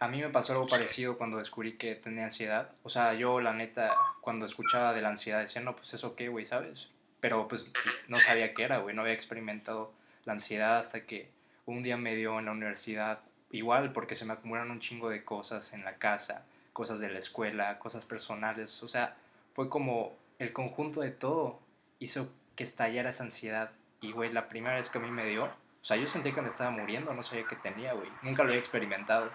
A 0.00 0.08
mí 0.08 0.20
me 0.20 0.28
pasó 0.30 0.52
algo 0.52 0.66
parecido 0.66 1.16
cuando 1.16 1.38
descubrí 1.38 1.78
que 1.78 1.94
tenía 1.94 2.24
ansiedad. 2.24 2.72
O 2.82 2.90
sea, 2.90 3.14
yo 3.14 3.40
la 3.40 3.52
neta, 3.52 3.94
cuando 4.20 4.46
escuchaba 4.46 4.92
de 4.92 5.00
la 5.00 5.10
ansiedad, 5.10 5.40
decía, 5.40 5.62
no, 5.62 5.76
pues 5.76 5.94
eso 5.94 6.14
qué, 6.16 6.28
güey, 6.28 6.44
¿sabes? 6.44 6.88
Pero 7.20 7.48
pues 7.48 7.66
no 8.08 8.18
sabía 8.18 8.52
qué 8.52 8.64
era, 8.64 8.78
güey, 8.78 8.94
no 8.94 9.02
había 9.02 9.14
experimentado 9.14 9.94
la 10.24 10.34
ansiedad 10.34 10.78
hasta 10.78 11.06
que 11.06 11.30
un 11.66 11.82
día 11.82 11.96
me 11.96 12.14
dio 12.14 12.38
en 12.38 12.46
la 12.46 12.52
universidad, 12.52 13.20
igual 13.50 13.92
porque 13.92 14.16
se 14.16 14.24
me 14.24 14.32
acumularon 14.32 14.70
un 14.70 14.80
chingo 14.80 15.08
de 15.08 15.24
cosas 15.24 15.72
en 15.72 15.84
la 15.84 15.96
casa, 15.96 16.44
cosas 16.72 16.98
de 17.00 17.10
la 17.10 17.18
escuela, 17.18 17.78
cosas 17.78 18.04
personales, 18.04 18.82
o 18.82 18.88
sea, 18.88 19.16
fue 19.54 19.68
como 19.68 20.16
el 20.38 20.52
conjunto 20.52 21.00
de 21.00 21.10
todo 21.10 21.60
hizo 22.00 22.32
que 22.56 22.64
estallara 22.64 23.10
esa 23.10 23.24
ansiedad. 23.24 23.70
Y, 24.00 24.12
güey, 24.12 24.32
la 24.32 24.48
primera 24.48 24.76
vez 24.76 24.90
que 24.90 24.98
a 24.98 25.00
mí 25.00 25.10
me 25.10 25.24
dio, 25.26 25.44
o 25.44 25.84
sea, 25.84 25.96
yo 25.96 26.06
sentí 26.06 26.32
que 26.32 26.42
me 26.42 26.48
estaba 26.48 26.70
muriendo, 26.70 27.14
no 27.14 27.22
sabía 27.22 27.46
qué 27.48 27.56
tenía, 27.56 27.92
güey. 27.94 28.10
Nunca 28.22 28.42
lo 28.42 28.50
había 28.50 28.60
experimentado. 28.60 29.30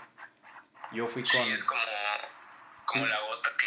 Yo 0.91 1.07
fui 1.07 1.23
con... 1.23 1.31
Sí, 1.31 1.51
es 1.53 1.63
como, 1.63 1.81
como 2.85 3.05
Sí. 3.05 3.11
la 3.11 3.19
gota 3.21 3.49
que, 3.57 3.65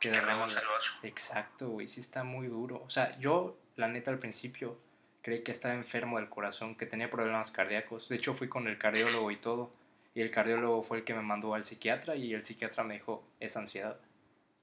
que 0.00 0.08
que 0.08 0.10
derrama 0.10 0.46
el 0.46 0.54
vaso. 0.54 0.92
Exacto, 1.02 1.68
güey, 1.68 1.86
sí 1.86 2.00
está 2.00 2.24
muy 2.24 2.46
duro. 2.48 2.82
O 2.86 2.90
sea, 2.90 3.16
yo, 3.18 3.58
la 3.76 3.88
neta, 3.88 4.10
al 4.10 4.18
principio 4.18 4.78
creí 5.26 5.42
que 5.42 5.50
estaba 5.50 5.74
enfermo 5.74 6.20
del 6.20 6.28
corazón, 6.28 6.76
que 6.76 6.86
tenía 6.86 7.10
problemas 7.10 7.50
cardíacos. 7.50 8.08
De 8.08 8.14
hecho, 8.14 8.34
fui 8.34 8.48
con 8.48 8.68
el 8.68 8.78
cardiólogo 8.78 9.32
y 9.32 9.36
todo. 9.36 9.74
Y 10.14 10.22
el 10.22 10.30
cardiólogo 10.30 10.84
fue 10.84 10.98
el 10.98 11.04
que 11.04 11.14
me 11.14 11.20
mandó 11.20 11.52
al 11.52 11.64
psiquiatra 11.64 12.14
y 12.14 12.32
el 12.32 12.44
psiquiatra 12.44 12.84
me 12.84 12.94
dijo, 12.94 13.26
es 13.40 13.56
ansiedad. 13.56 13.98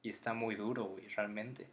Y 0.04 0.10
está 0.10 0.32
muy 0.32 0.56
duro, 0.56 0.86
güey, 0.86 1.06
realmente. 1.10 1.68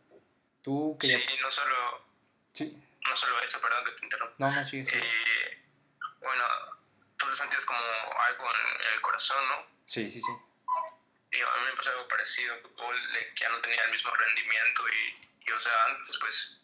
Tú 0.61 0.99
que. 0.99 1.06
Sí, 1.06 1.23
no 1.40 1.52
solo, 1.52 2.04
Sí. 2.52 2.82
no 3.09 3.16
solo 3.16 3.40
eso, 3.42 3.61
perdón 3.61 3.85
que 3.85 3.92
te 3.92 4.06
interrumpa. 4.06 4.35
No, 4.38 4.50
no, 4.50 4.64
sí, 4.64 4.85
sí. 4.85 4.92
Eh, 4.92 5.62
bueno, 6.18 6.42
tú 7.16 7.28
lo 7.28 7.37
sentías 7.37 7.64
como 7.64 7.78
algo 7.78 8.44
en, 8.44 8.92
el 8.92 9.00
corazón, 9.02 9.49
¿no? 9.50 9.66
Sí, 9.87 10.11
sí, 10.11 10.20
sí. 10.20 10.32
Y 11.30 11.40
a 11.40 11.47
mí 11.47 11.66
me 11.70 11.76
pasó 11.76 11.90
algo 11.90 12.09
parecido 12.09 12.56
fútbol, 12.62 12.97
que 13.37 13.40
ya 13.40 13.50
no 13.50 13.61
tenía 13.61 13.85
el 13.85 13.92
mismo 13.92 14.11
rendimiento 14.12 14.82
y, 14.88 15.49
y, 15.49 15.52
o 15.52 15.61
sea, 15.61 15.73
antes 15.90 16.18
pues, 16.18 16.59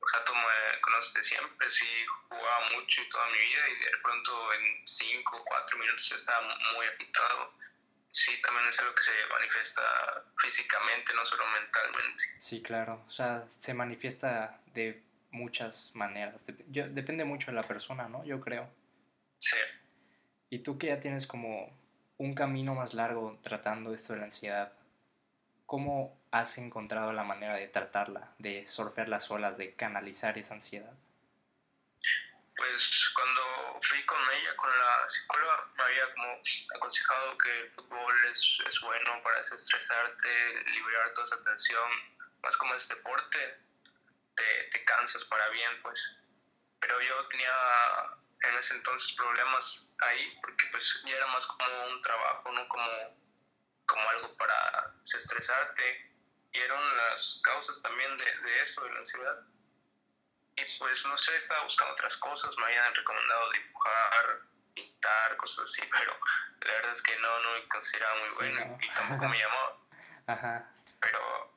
o 0.00 0.24
tú 0.24 0.34
me 0.34 0.80
conoces 0.80 1.14
de 1.14 1.24
siempre, 1.24 1.70
sí 1.70 1.86
jugaba 2.28 2.70
mucho 2.74 3.02
y 3.02 3.08
toda 3.08 3.26
mi 3.26 3.38
vida 3.38 3.68
y 3.68 3.84
de 3.84 3.98
pronto 4.02 4.52
en 4.54 4.86
5 4.86 5.36
o 5.36 5.44
4 5.44 5.78
minutos 5.78 6.12
estaba 6.12 6.40
muy 6.74 6.86
agitado. 6.86 7.52
Sí, 8.12 8.40
también 8.40 8.66
es 8.68 8.80
algo 8.80 8.94
que 8.94 9.02
se 9.02 9.12
manifiesta 9.30 9.82
físicamente, 10.38 11.12
no 11.14 11.26
solo 11.26 11.44
mentalmente. 11.48 12.24
Sí, 12.40 12.62
claro, 12.62 13.04
o 13.06 13.10
sea, 13.10 13.44
se 13.50 13.74
manifiesta 13.74 14.58
de 14.72 15.02
muchas 15.30 15.90
maneras. 15.94 16.42
yo, 16.68 16.88
depende 16.88 17.24
mucho 17.24 17.50
de 17.50 17.56
la 17.56 17.62
persona, 17.62 18.08
¿no? 18.08 18.24
Yo 18.24 18.40
creo. 18.40 18.72
Sí. 19.38 19.58
Y 20.48 20.60
tú 20.60 20.78
que 20.78 20.86
ya 20.86 21.00
tienes 21.00 21.26
como 21.26 21.78
un 22.18 22.34
camino 22.34 22.74
más 22.74 22.94
largo 22.94 23.38
tratando 23.42 23.92
esto 23.92 24.14
de 24.14 24.20
la 24.20 24.24
ansiedad, 24.26 24.72
¿cómo 25.66 26.18
has 26.30 26.58
encontrado 26.58 27.12
la 27.12 27.24
manera 27.24 27.54
de 27.54 27.68
tratarla, 27.68 28.32
de 28.38 28.66
surfear 28.68 29.08
las 29.08 29.30
olas, 29.30 29.58
de 29.58 29.74
canalizar 29.74 30.38
esa 30.38 30.54
ansiedad? 30.54 30.92
Pues 32.56 33.12
cuando 33.14 33.78
fui 33.80 34.02
con 34.06 34.18
ella, 34.32 34.56
con 34.56 34.70
la 34.70 35.08
psicóloga, 35.08 35.68
me 35.76 35.82
había 35.84 36.14
como 36.14 36.40
aconsejado 36.76 37.36
que 37.38 37.60
el 37.60 37.70
fútbol 37.70 38.14
es, 38.30 38.62
es 38.66 38.80
bueno 38.80 39.20
para 39.22 39.38
desestresarte, 39.38 40.64
liberar 40.70 41.12
toda 41.12 41.26
esa 41.26 41.44
tensión, 41.44 41.90
más 42.42 42.56
como 42.56 42.74
es 42.74 42.88
deporte, 42.88 43.58
te, 44.34 44.68
te 44.72 44.84
cansas 44.84 45.24
para 45.26 45.48
bien, 45.50 45.70
pues. 45.82 46.26
Pero 46.80 47.00
yo 47.02 47.28
tenía 47.28 47.52
en 48.42 48.58
ese 48.58 48.76
entonces 48.76 49.16
problemas 49.16 49.92
ahí 49.98 50.38
porque 50.40 50.66
pues 50.70 51.02
ya 51.06 51.16
era 51.16 51.26
más 51.28 51.46
como 51.46 51.86
un 51.88 52.02
trabajo, 52.02 52.52
no 52.52 52.68
como, 52.68 52.86
como 53.86 54.08
algo 54.10 54.36
para 54.36 54.94
desestresarte 55.00 56.12
y 56.52 56.58
eran 56.58 56.96
las 56.96 57.40
causas 57.42 57.80
también 57.82 58.16
de, 58.16 58.24
de 58.24 58.62
eso, 58.62 58.84
de 58.84 58.92
la 58.92 58.98
ansiedad. 58.98 59.40
Y 60.56 60.78
pues 60.78 61.04
no 61.06 61.18
sé, 61.18 61.36
estaba 61.36 61.62
buscando 61.64 61.92
otras 61.92 62.16
cosas, 62.16 62.56
me 62.58 62.64
habían 62.64 62.94
recomendado 62.94 63.52
dibujar, 63.52 64.40
pintar, 64.74 65.36
cosas 65.36 65.64
así, 65.64 65.82
pero 65.92 66.18
la 66.60 66.72
verdad 66.72 66.92
es 66.92 67.02
que 67.02 67.18
no, 67.18 67.40
no 67.40 67.52
me 67.52 67.68
consideraba 67.68 68.18
muy 68.20 68.34
bueno 68.34 68.78
y 68.80 68.88
tampoco 68.92 69.28
me 69.28 69.38
llamaba. 69.38 69.78
Ajá. 70.26 70.72
Pero 71.00 71.54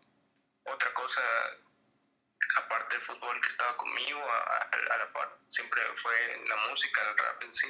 otra 0.66 0.94
cosa 0.94 1.22
aparte 2.58 2.96
del 2.96 3.04
fútbol 3.04 3.42
que 3.42 3.48
estaba 3.48 3.76
conmigo, 3.78 4.20
a, 4.32 4.98
la 4.98 5.14
par, 5.14 5.38
siempre 5.50 5.82
fue 5.96 6.46
la 6.48 6.56
música, 6.70 7.02
el 7.02 7.18
rap 7.18 7.42
en 7.44 7.54
sí. 7.54 7.68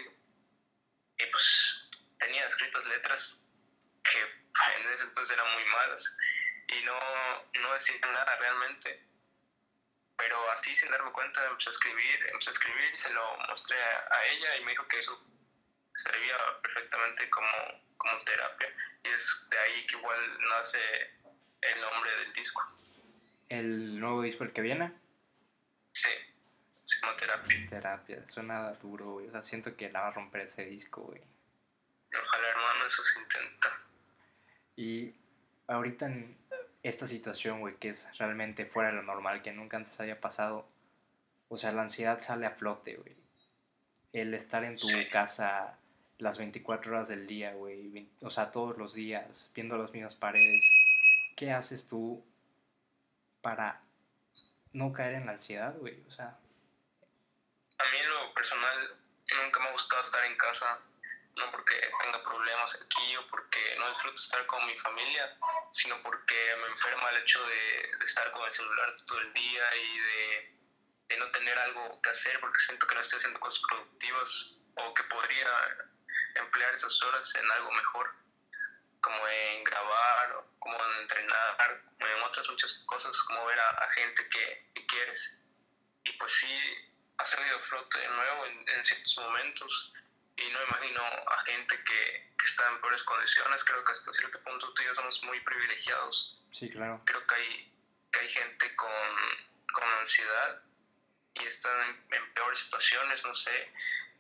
Y 1.18 1.26
pues 1.28 1.90
tenía 2.18 2.46
escritas 2.46 2.86
letras 2.86 3.46
que 4.04 4.49
en 4.78 4.90
ese 4.94 5.04
entonces 5.04 5.38
eran 5.38 5.54
muy 5.54 5.66
malas 5.66 6.18
y 6.68 6.82
no, 6.84 7.00
no 7.62 7.74
decían 7.74 8.14
nada 8.14 8.36
realmente. 8.38 9.04
Pero 10.18 10.52
así 10.52 10.76
sin 10.76 10.92
darme 10.92 11.12
cuenta 11.12 11.46
empecé 11.46 11.70
a 11.70 11.74
escribir, 11.74 12.28
empecé 12.28 12.50
a 12.50 12.54
escribir 12.54 12.94
y 12.94 12.98
se 12.98 13.14
lo 13.14 13.38
mostré 13.48 13.78
a, 13.82 14.26
ella 14.32 14.58
y 14.58 14.66
me 14.66 14.72
dijo 14.72 14.88
que 14.88 15.00
eso 15.00 15.18
servía 15.96 16.38
perfectamente 16.62 17.30
como, 17.30 17.48
como 17.98 18.18
terapia. 18.20 18.74
Y 19.04 19.10
es 19.10 19.48
de 19.50 19.60
ahí 19.60 19.88
que 19.88 19.96
igual 19.96 20.40
nace 20.50 21.12
el 21.62 21.82
nombre 21.82 22.12
del 22.18 22.34
disco 22.34 22.80
el 23.50 24.00
nuevo 24.00 24.22
disco, 24.22 24.44
el 24.44 24.54
que 24.54 24.62
viene. 24.62 24.94
Sí, 25.92 26.10
psicoterapia. 26.86 27.70
Terapia, 27.70 28.24
suena 28.30 28.72
duro, 28.74 29.06
güey. 29.14 29.28
O 29.28 29.32
sea, 29.32 29.44
siento 29.44 29.76
que 29.76 29.90
la 29.90 30.02
va 30.02 30.08
a 30.10 30.12
romper 30.12 30.42
ese 30.42 30.66
disco, 30.66 31.02
güey. 31.02 31.22
Ojalá, 32.14 32.48
hermano, 32.48 32.86
eso 32.86 33.04
se 33.04 33.20
intenta. 33.20 33.82
Y 34.80 35.14
ahorita 35.68 36.06
en 36.06 36.38
esta 36.84 37.06
situación, 37.06 37.60
güey, 37.60 37.76
que 37.76 37.90
es 37.90 38.18
realmente 38.18 38.66
fuera 38.66 38.92
de 38.92 38.96
lo 38.96 39.04
normal, 39.04 39.42
que 39.42 39.52
nunca 39.52 39.76
antes 39.76 40.00
haya 40.00 40.22
pasado, 40.22 40.66
o 41.50 41.58
sea, 41.58 41.74
la 41.74 41.82
ansiedad 41.82 42.22
sale 42.22 42.46
a 42.46 42.52
flote, 42.52 42.96
güey. 42.96 43.14
El 44.14 44.34
estar 44.34 44.64
en 44.64 44.78
tu 44.78 44.88
casa 45.12 45.78
las 46.18 46.38
24 46.38 46.94
horas 46.94 47.10
del 47.10 47.28
día, 47.28 47.52
güey, 47.56 48.08
o 48.22 48.30
sea, 48.30 48.52
todos 48.52 48.78
los 48.78 48.94
días, 48.94 49.52
viendo 49.54 49.78
las 49.78 49.92
mismas 49.92 50.16
paredes. 50.16 50.64
¿Qué 51.36 51.52
haces 51.52 51.90
tú 51.90 52.26
para 53.42 53.82
no 54.72 54.94
caer 54.94 55.16
en 55.16 55.26
la 55.26 55.34
ansiedad, 55.34 55.76
güey? 55.78 56.02
O 56.08 56.12
sea. 56.12 56.40
A 57.80 57.84
mí 57.92 57.98
en 58.02 58.10
lo 58.12 58.34
personal 58.34 58.96
nunca 59.44 59.60
me 59.60 59.68
ha 59.68 59.72
gustado 59.74 60.04
estar 60.04 60.26
en 60.26 60.38
casa, 60.38 60.80
no 61.40 61.52
porque 61.52 61.76
tenga 62.04 62.24
problemas 62.24 62.82
aquí 62.82 63.16
o 63.18 63.28
porque 63.28 63.76
no 63.80 63.90
disfruto 63.90 64.22
estar 64.22 64.46
con 64.46 64.66
mi 64.68 64.78
familia, 64.78 65.38
sino 65.72 66.02
porque 66.04 66.56
me 66.62 66.68
enferma 66.68 67.10
el 67.10 67.18
hecho 67.18 67.44
de, 67.46 67.92
estar 68.04 68.32
con 68.32 68.44
el 68.44 68.54
celular 68.54 68.96
todo 69.08 69.20
el 69.20 69.34
día 69.34 69.76
y 69.76 70.00
de, 70.00 70.56
no 71.18 71.32
tener 71.32 71.58
algo 71.58 72.02
que 72.02 72.10
hacer 72.12 72.40
porque 72.40 72.60
siento 72.60 72.88
que 72.88 72.96
no 72.96 73.02
estoy 73.02 73.18
haciendo 73.18 73.40
cosas 73.40 73.62
productivas 73.68 74.60
o 74.76 74.94
que 74.94 75.04
podría 75.04 75.50
emplear 76.36 76.74
esas 76.74 77.02
horas 77.04 77.36
en 77.36 77.52
algo 77.52 77.72
mejor 77.72 78.14
como 79.02 79.28
en 79.28 79.64
grabar, 79.64 80.46
como 80.60 80.76
en 80.76 81.02
entrenar, 81.02 81.84
como 81.98 82.08
en 82.08 82.24
otras 82.24 82.50
muchas 82.50 82.84
cosas, 82.86 83.18
como 83.24 83.46
ver 83.46 83.60
a, 83.60 83.92
gente 83.96 84.30
que, 84.30 84.86
quieres. 84.88 85.46
Y 86.06 86.14
pues 86.14 86.34
sí, 86.34 86.60
ha 87.18 87.26
salido 87.26 87.60
flote 87.60 88.00
de 88.00 88.08
nuevo 88.08 88.46
en, 88.46 88.84
ciertos 88.84 89.18
momentos 89.18 89.94
y 90.42 90.52
no 90.52 90.64
imagino 90.64 91.02
a 91.02 91.44
gente 91.46 91.76
que, 91.84 92.34
que, 92.38 92.46
está 92.46 92.70
en 92.70 92.82
peores 92.82 93.04
condiciones. 93.04 93.64
Creo 93.64 93.84
que 93.84 93.92
hasta 93.92 94.14
cierto 94.14 94.40
punto 94.44 94.74
tú 94.74 94.82
y 94.82 94.86
yo 94.86 94.96
somos 94.96 95.24
muy 95.24 95.40
privilegiados. 95.42 96.42
Sí, 96.52 96.70
claro. 96.70 97.02
Creo 97.06 97.26
que 97.28 97.36
hay, 97.36 97.74
que 98.12 98.20
hay 98.20 98.30
gente 98.30 98.76
con, 98.76 98.92
con 99.74 99.84
ansiedad 100.00 100.62
y 101.36 101.46
están 101.46 101.82
en, 101.90 102.14
en 102.14 102.34
peores 102.34 102.60
situaciones, 102.60 103.24
no 103.26 103.36
sé, 103.36 103.72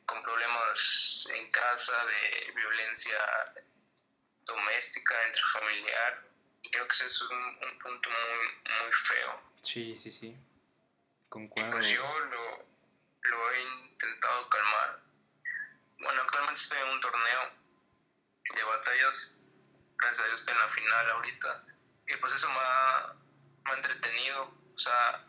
con 0.06 0.22
problemas 0.24 1.30
en 1.34 1.50
casa, 1.52 2.06
de 2.06 2.52
violencia 2.56 3.20
doméstica, 4.46 5.16
entre 5.26 5.42
familiar. 5.54 6.24
Y 6.64 6.72
creo 6.72 6.88
que 6.88 6.94
ese 6.94 7.08
es 7.08 7.22
un, 7.22 7.38
un 7.38 7.80
punto 7.80 8.10
muy, 8.10 8.74
muy 8.82 8.92
feo. 8.92 9.42
Sí, 9.64 9.98
sí, 9.98 10.12
sí. 10.12 10.36
Concuerdo. 11.30 11.72
pues 11.72 11.88
yo 11.90 12.20
lo, 12.20 12.66
lo 13.22 13.52
he 13.52 13.62
intentado 13.62 14.50
calmar. 14.50 15.09
Bueno, 16.00 16.22
actualmente 16.22 16.62
estoy 16.62 16.78
en 16.80 16.90
un 16.90 17.02
torneo 17.02 17.52
de 18.56 18.64
batallas. 18.64 19.42
Gracias 19.98 20.24
a 20.24 20.28
Dios 20.28 20.40
estoy 20.40 20.54
en 20.54 20.62
la 20.62 20.68
final 20.70 21.10
ahorita. 21.10 21.66
Y 22.08 22.16
pues 22.18 22.34
eso 22.34 22.50
me 22.50 22.60
ha, 22.60 23.16
me 23.66 23.72
ha 23.72 23.76
entretenido. 23.76 24.44
O 24.74 24.78
sea, 24.78 25.26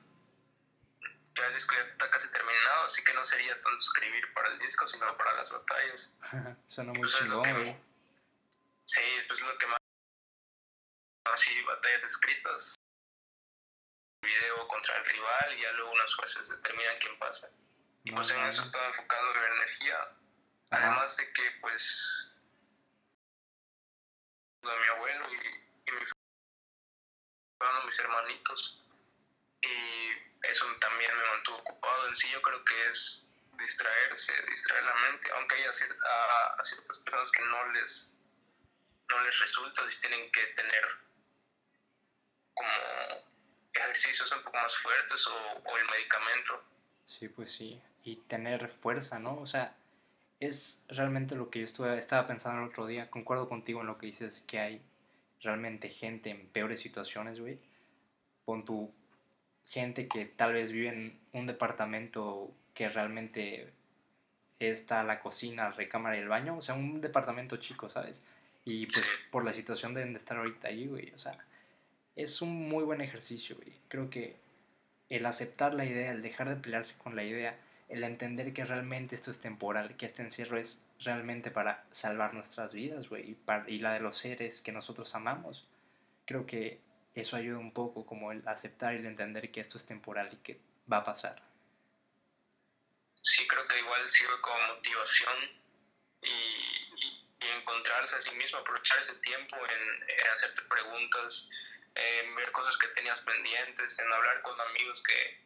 ya 1.35 1.47
el 1.47 1.55
disco 1.55 1.75
ya 1.75 1.83
está 1.83 2.09
casi 2.11 2.31
terminado, 2.31 2.85
así 2.85 3.03
que 3.05 3.15
no 3.15 3.25
sería 3.25 3.55
tanto 3.55 3.79
escribir 3.79 4.33
para 4.33 4.49
el 4.49 4.59
disco, 4.59 4.87
sino 4.89 5.17
para 5.17 5.35
las 5.35 5.51
batallas. 5.51 6.21
Suena 6.69 6.93
muy 6.93 7.01
pues 7.01 7.17
chingón, 7.19 7.91
Sí, 8.83 9.03
pues 9.29 9.41
lo 9.43 9.59
que 9.59 9.67
más. 9.67 9.79
Así, 11.33 11.63
batallas 11.63 12.05
escritas. 12.05 12.75
Video 14.23 14.69
contra 14.69 14.97
el 14.97 15.05
rival 15.07 15.59
y 15.59 15.63
ya 15.63 15.73
luego 15.73 15.93
unos 15.93 16.15
jueces 16.17 16.49
determinan 16.49 16.99
quién 16.99 17.19
pasa. 17.19 17.49
Y 18.05 18.13
pues 18.13 18.31
en 18.31 18.41
eso 18.47 18.63
estaba 18.63 18.87
enfocado 18.87 19.35
la 19.35 19.47
energía. 19.47 20.20
Además 20.71 21.17
de 21.17 21.33
que, 21.33 21.51
pues. 21.61 22.37
de 24.63 24.79
mi 24.79 24.87
abuelo 24.87 25.25
y, 25.33 25.91
y 25.91 25.93
mi 25.93 26.05
mis 27.87 27.99
hermanitos. 27.99 28.87
Y 29.63 30.47
eso 30.47 30.67
también 30.81 31.17
me 31.17 31.29
mantuvo 31.29 31.59
ocupado. 31.59 32.09
En 32.09 32.17
sí, 32.17 32.29
yo 32.31 32.41
creo 32.43 32.65
que 32.65 32.89
es 32.89 33.35
distraerse, 33.59 34.33
distraer 34.47 34.85
la 34.85 34.95
mente, 34.95 35.31
aunque 35.37 35.57
haya 35.57 35.71
a 35.71 36.65
ciertas 36.65 36.99
personas 37.01 37.31
que 37.31 37.43
no 37.43 37.73
les 37.73 38.17
no 39.11 39.21
les 39.25 39.39
resulta 39.41 39.91
si 39.91 40.01
tienen 40.01 40.31
que 40.31 40.47
tener 40.49 40.85
como 42.55 42.71
ejercicios 43.75 44.31
un 44.33 44.43
poco 44.43 44.57
más 44.57 44.77
fuertes 44.79 45.27
o, 45.27 45.77
el 45.79 45.87
medicamento. 45.91 46.65
Sí, 47.07 47.29
pues 47.29 47.53
sí. 47.53 47.83
Y 48.05 48.17
tener 48.17 48.71
fuerza, 48.71 49.19
¿no? 49.19 49.39
O 49.41 49.47
sea, 49.47 49.77
es 50.41 50.83
realmente 50.89 51.37
lo 51.37 51.51
que 51.51 51.61
yo 51.61 51.67
estuve, 51.67 51.97
estaba 51.99 52.27
pensando 52.27 52.63
el 52.63 52.69
otro 52.69 52.87
día. 52.87 53.11
Concuerdo 53.11 53.49
contigo 53.49 53.83
en 53.83 53.87
lo 53.87 53.99
que 53.99 54.07
dices, 54.07 54.43
que 54.47 54.59
hay 54.59 54.81
realmente 55.43 55.91
gente 55.91 56.31
en 56.31 56.47
peores 56.49 56.81
situaciones, 56.81 57.39
güey. 57.39 57.59
Pon 58.47 58.65
tu 58.65 58.91
gente 59.67 60.09
que 60.09 60.25
tal 60.25 60.55
vez 60.55 60.73
vive 60.73 60.89
en 60.89 61.21
un 61.33 61.47
departamento 61.47 62.51
que 62.75 62.89
realmente 62.89 63.71
está 64.59 65.05
la 65.05 65.21
cocina, 65.21 65.69
la 65.69 65.73
recámara 65.73 66.17
y 66.17 66.21
el 66.21 66.29
baño. 66.29 66.57
O 66.57 66.63
sea, 66.63 66.75
un 66.75 67.03
departamento 67.03 67.59
chico, 67.59 67.91
¿sabes? 67.91 68.23
Y 68.65 68.87
pues 68.87 69.07
por 69.31 69.45
la 69.45 69.53
situación 69.53 69.95
deben 69.95 70.15
de 70.15 70.19
estar 70.19 70.39
ahorita 70.39 70.69
ahí, 70.69 70.87
güey. 70.87 71.13
O 71.13 71.19
sea, 71.19 71.37
es 72.17 72.41
un 72.41 72.69
muy 72.69 72.85
buen 72.85 73.03
ejercicio, 73.03 73.57
güey. 73.57 73.73
Creo 73.89 74.09
que 74.09 74.37
el 75.11 75.27
aceptar 75.27 75.75
la 75.75 75.85
idea, 75.85 76.13
el 76.13 76.23
dejar 76.23 76.49
de 76.49 76.57
pelearse 76.57 76.97
con 76.99 77.15
la 77.15 77.25
idea, 77.25 77.59
el 77.91 78.05
entender 78.05 78.53
que 78.53 78.65
realmente 78.65 79.15
esto 79.15 79.31
es 79.31 79.41
temporal, 79.41 79.97
que 79.97 80.07
este 80.07 80.23
encierro 80.23 80.59
es 80.59 80.85
realmente 81.01 81.51
para 81.51 81.85
salvar 81.91 82.35
nuestras 82.35 82.73
vidas, 82.73 83.09
güey, 83.09 83.31
y, 83.31 83.39
y 83.67 83.79
la 83.79 83.95
de 83.95 84.01
los 84.01 84.17
seres 84.17 84.63
que 84.63 84.73
nosotros 84.73 85.15
amamos. 85.15 85.67
Creo 86.25 86.47
que 86.47 86.81
eso 87.15 87.37
ayuda 87.37 87.59
un 87.59 87.73
poco, 87.73 88.07
como 88.07 88.33
el 88.33 88.47
aceptar 88.47 88.95
y 88.95 88.99
el 88.99 89.07
entender 89.07 89.51
que 89.51 89.61
esto 89.61 89.79
es 89.79 89.87
temporal 89.87 90.31
y 90.33 90.37
que 90.37 90.61
va 90.91 90.99
a 90.99 91.05
pasar. 91.05 91.43
Sí, 93.23 93.47
creo 93.47 93.67
que 93.67 93.79
igual 93.79 94.09
sirve 94.09 94.41
como 94.41 94.75
motivación 94.75 95.61
y, 96.23 96.77
encontrarse 97.41 98.17
a 98.17 98.23
sí 98.23 98.31
mismo, 98.37 98.59
aprovechar 98.59 99.01
ese 99.01 99.19
tiempo 99.21 99.57
en, 99.57 100.29
hacerte 100.35 100.63
preguntas, 100.69 101.51
en 101.95 102.35
ver 102.37 102.53
cosas 102.53 102.77
que 102.79 102.89
tenías 102.89 103.21
pendientes, 103.23 103.99
en 103.99 104.13
hablar 104.13 104.43
con 104.43 104.61
amigos 104.61 105.03
que 105.03 105.41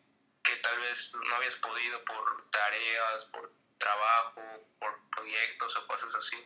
tal 0.64 0.80
vez 0.80 1.14
no 1.28 1.34
habías 1.36 1.56
podido 1.56 2.02
por 2.04 2.50
tareas, 2.50 3.26
por 3.26 3.52
trabajo, 3.76 4.40
por 4.80 4.98
proyectos 5.10 5.76
o 5.76 5.86
cosas 5.86 6.14
así. 6.14 6.36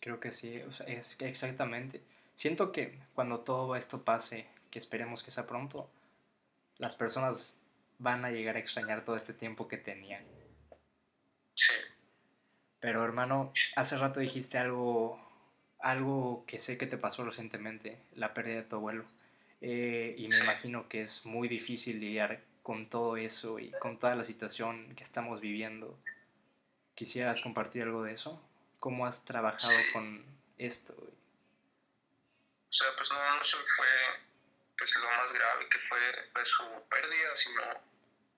Creo 0.00 0.18
que 0.20 0.32
sí, 0.32 0.62
o 0.62 0.72
sea, 0.72 0.86
es 0.86 1.14
exactamente. 1.18 2.02
Siento 2.34 2.72
que 2.72 2.98
cuando 3.14 3.40
todo 3.40 3.76
esto 3.76 4.04
pase, 4.04 4.48
que 4.70 4.78
esperemos 4.78 5.22
que 5.22 5.30
sea 5.30 5.46
pronto, 5.46 5.90
las 6.78 6.96
personas 6.96 7.58
van 7.98 8.24
a 8.24 8.30
llegar 8.30 8.56
a 8.56 8.60
extrañar 8.60 9.04
todo 9.04 9.16
este 9.16 9.34
tiempo 9.34 9.68
que 9.68 9.76
tenían. 9.76 10.24
Sí. 11.52 11.74
Pero 12.80 13.04
hermano, 13.04 13.52
hace 13.76 13.98
rato 13.98 14.20
dijiste 14.20 14.58
algo, 14.58 15.20
algo 15.78 16.44
que 16.46 16.58
sé 16.58 16.78
que 16.78 16.86
te 16.86 16.98
pasó 16.98 17.24
recientemente, 17.24 18.02
la 18.14 18.32
pérdida 18.34 18.56
de 18.56 18.62
tu 18.62 18.76
abuelo. 18.76 19.04
Eh, 19.66 20.14
y 20.18 20.28
me 20.28 20.36
imagino 20.40 20.90
que 20.90 21.04
es 21.04 21.24
muy 21.24 21.48
difícil 21.48 21.98
lidiar 21.98 22.44
con 22.62 22.90
todo 22.90 23.16
eso 23.16 23.58
y 23.58 23.70
con 23.80 23.98
toda 23.98 24.14
la 24.14 24.22
situación 24.22 24.94
que 24.94 25.02
estamos 25.02 25.40
viviendo. 25.40 25.98
¿Quisieras 26.94 27.40
compartir 27.40 27.84
algo 27.84 28.02
de 28.02 28.12
eso? 28.12 28.46
¿Cómo 28.78 29.06
has 29.06 29.24
trabajado 29.24 29.74
con 29.94 30.22
esto? 30.58 30.92
O 30.92 32.72
sea, 32.72 32.88
pues 32.98 33.10
no, 33.10 33.36
no 33.36 33.42
solo 33.42 33.64
fue 33.74 33.86
pues, 34.76 34.94
lo 34.96 35.08
más 35.16 35.32
grave 35.32 35.66
que 35.70 35.78
fue, 35.78 36.28
fue 36.34 36.44
su 36.44 36.64
pérdida, 36.90 37.34
sino 37.34 37.62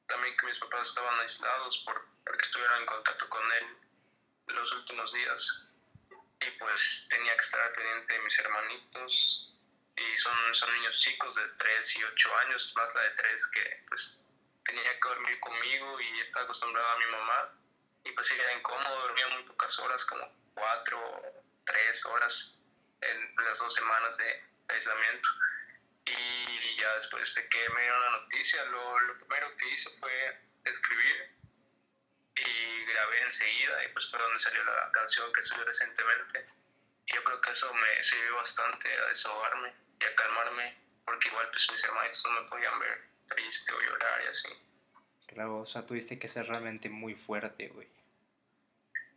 también 0.07 0.37
que 0.37 0.47
mis 0.47 0.61
papás 0.61 0.91
estaban 0.91 1.19
aislados 1.19 1.79
por, 1.79 2.07
porque 2.25 2.43
estuvieron 2.43 2.83
en 2.83 2.87
contacto 2.87 3.29
con 3.29 3.43
él 3.43 4.55
los 4.55 4.73
últimos 4.75 5.13
días. 5.13 5.73
Y 6.41 6.51
pues 6.61 7.09
tenía 7.11 7.35
que 7.35 7.43
estar 7.43 7.73
pendiente 7.73 8.13
de 8.13 8.21
mis 8.21 8.39
hermanitos 8.39 9.56
y 9.97 10.19
son, 10.19 10.55
son 10.55 10.73
niños 10.75 11.01
chicos 11.01 11.35
de 11.35 11.49
3 11.49 11.97
y 11.97 12.05
8 12.05 12.37
años, 12.39 12.73
más 12.77 12.95
la 12.95 13.03
de 13.03 13.11
3 13.11 13.47
que 13.49 13.85
pues 13.89 14.25
tenía 14.65 14.93
que 15.01 15.09
dormir 15.09 15.41
conmigo 15.41 16.01
y 16.01 16.21
estaba 16.21 16.45
acostumbrada 16.45 16.93
a 16.93 16.99
mi 16.99 17.07
mamá 17.07 17.53
y 18.05 18.13
pues 18.13 18.31
era 18.31 18.53
incómodo, 18.53 19.01
dormía 19.01 19.29
muy 19.29 19.43
pocas 19.45 19.79
horas, 19.79 20.05
como 20.05 20.31
4 20.55 20.99
o 20.99 21.45
3 21.65 22.07
horas 22.07 22.61
en 23.01 23.35
las 23.45 23.59
dos 23.59 23.75
semanas 23.75 24.17
de 24.17 24.45
aislamiento. 24.69 25.29
Y 26.05 26.77
ya 26.77 26.95
después 26.97 27.35
de 27.35 27.49
que 27.49 27.69
me 27.71 27.81
dieron 27.81 28.01
la 28.01 28.11
noticia, 28.21 28.65
lo, 28.67 28.99
lo 29.01 29.19
primero 29.19 29.57
que 29.57 29.69
hice 29.71 29.91
fue 29.99 30.41
escribir 30.65 31.35
y 32.37 32.85
grabé 32.85 33.23
enseguida 33.23 33.85
y 33.85 33.89
pues 33.89 34.09
fue 34.09 34.21
donde 34.21 34.39
salió 34.39 34.63
la 34.65 34.91
canción 34.93 35.33
que 35.33 35.43
subí 35.43 35.65
recientemente. 35.65 36.47
Yo 37.07 37.25
creo 37.25 37.41
que 37.41 37.51
eso 37.51 37.73
me 37.75 38.05
sirvió 38.05 38.37
bastante 38.37 38.93
a 38.99 39.07
desahogarme 39.07 39.86
y 40.01 40.05
a 40.05 40.15
calmarme, 40.15 40.75
porque 41.05 41.29
igual 41.29 41.47
pues 41.51 41.69
mis 41.73 41.85
hermanitos 41.85 42.25
no 42.29 42.41
me 42.43 42.49
podían 42.49 42.79
ver 42.79 43.03
triste 43.27 43.73
o 43.73 43.81
llorar 43.81 44.23
y 44.25 44.29
así. 44.29 44.49
Claro, 45.27 45.61
o 45.61 45.67
sea, 45.67 45.87
tuviste 45.87 46.19
que 46.19 46.29
ser 46.29 46.47
realmente 46.47 46.89
muy 46.89 47.15
fuerte, 47.15 47.69
güey. 47.69 47.89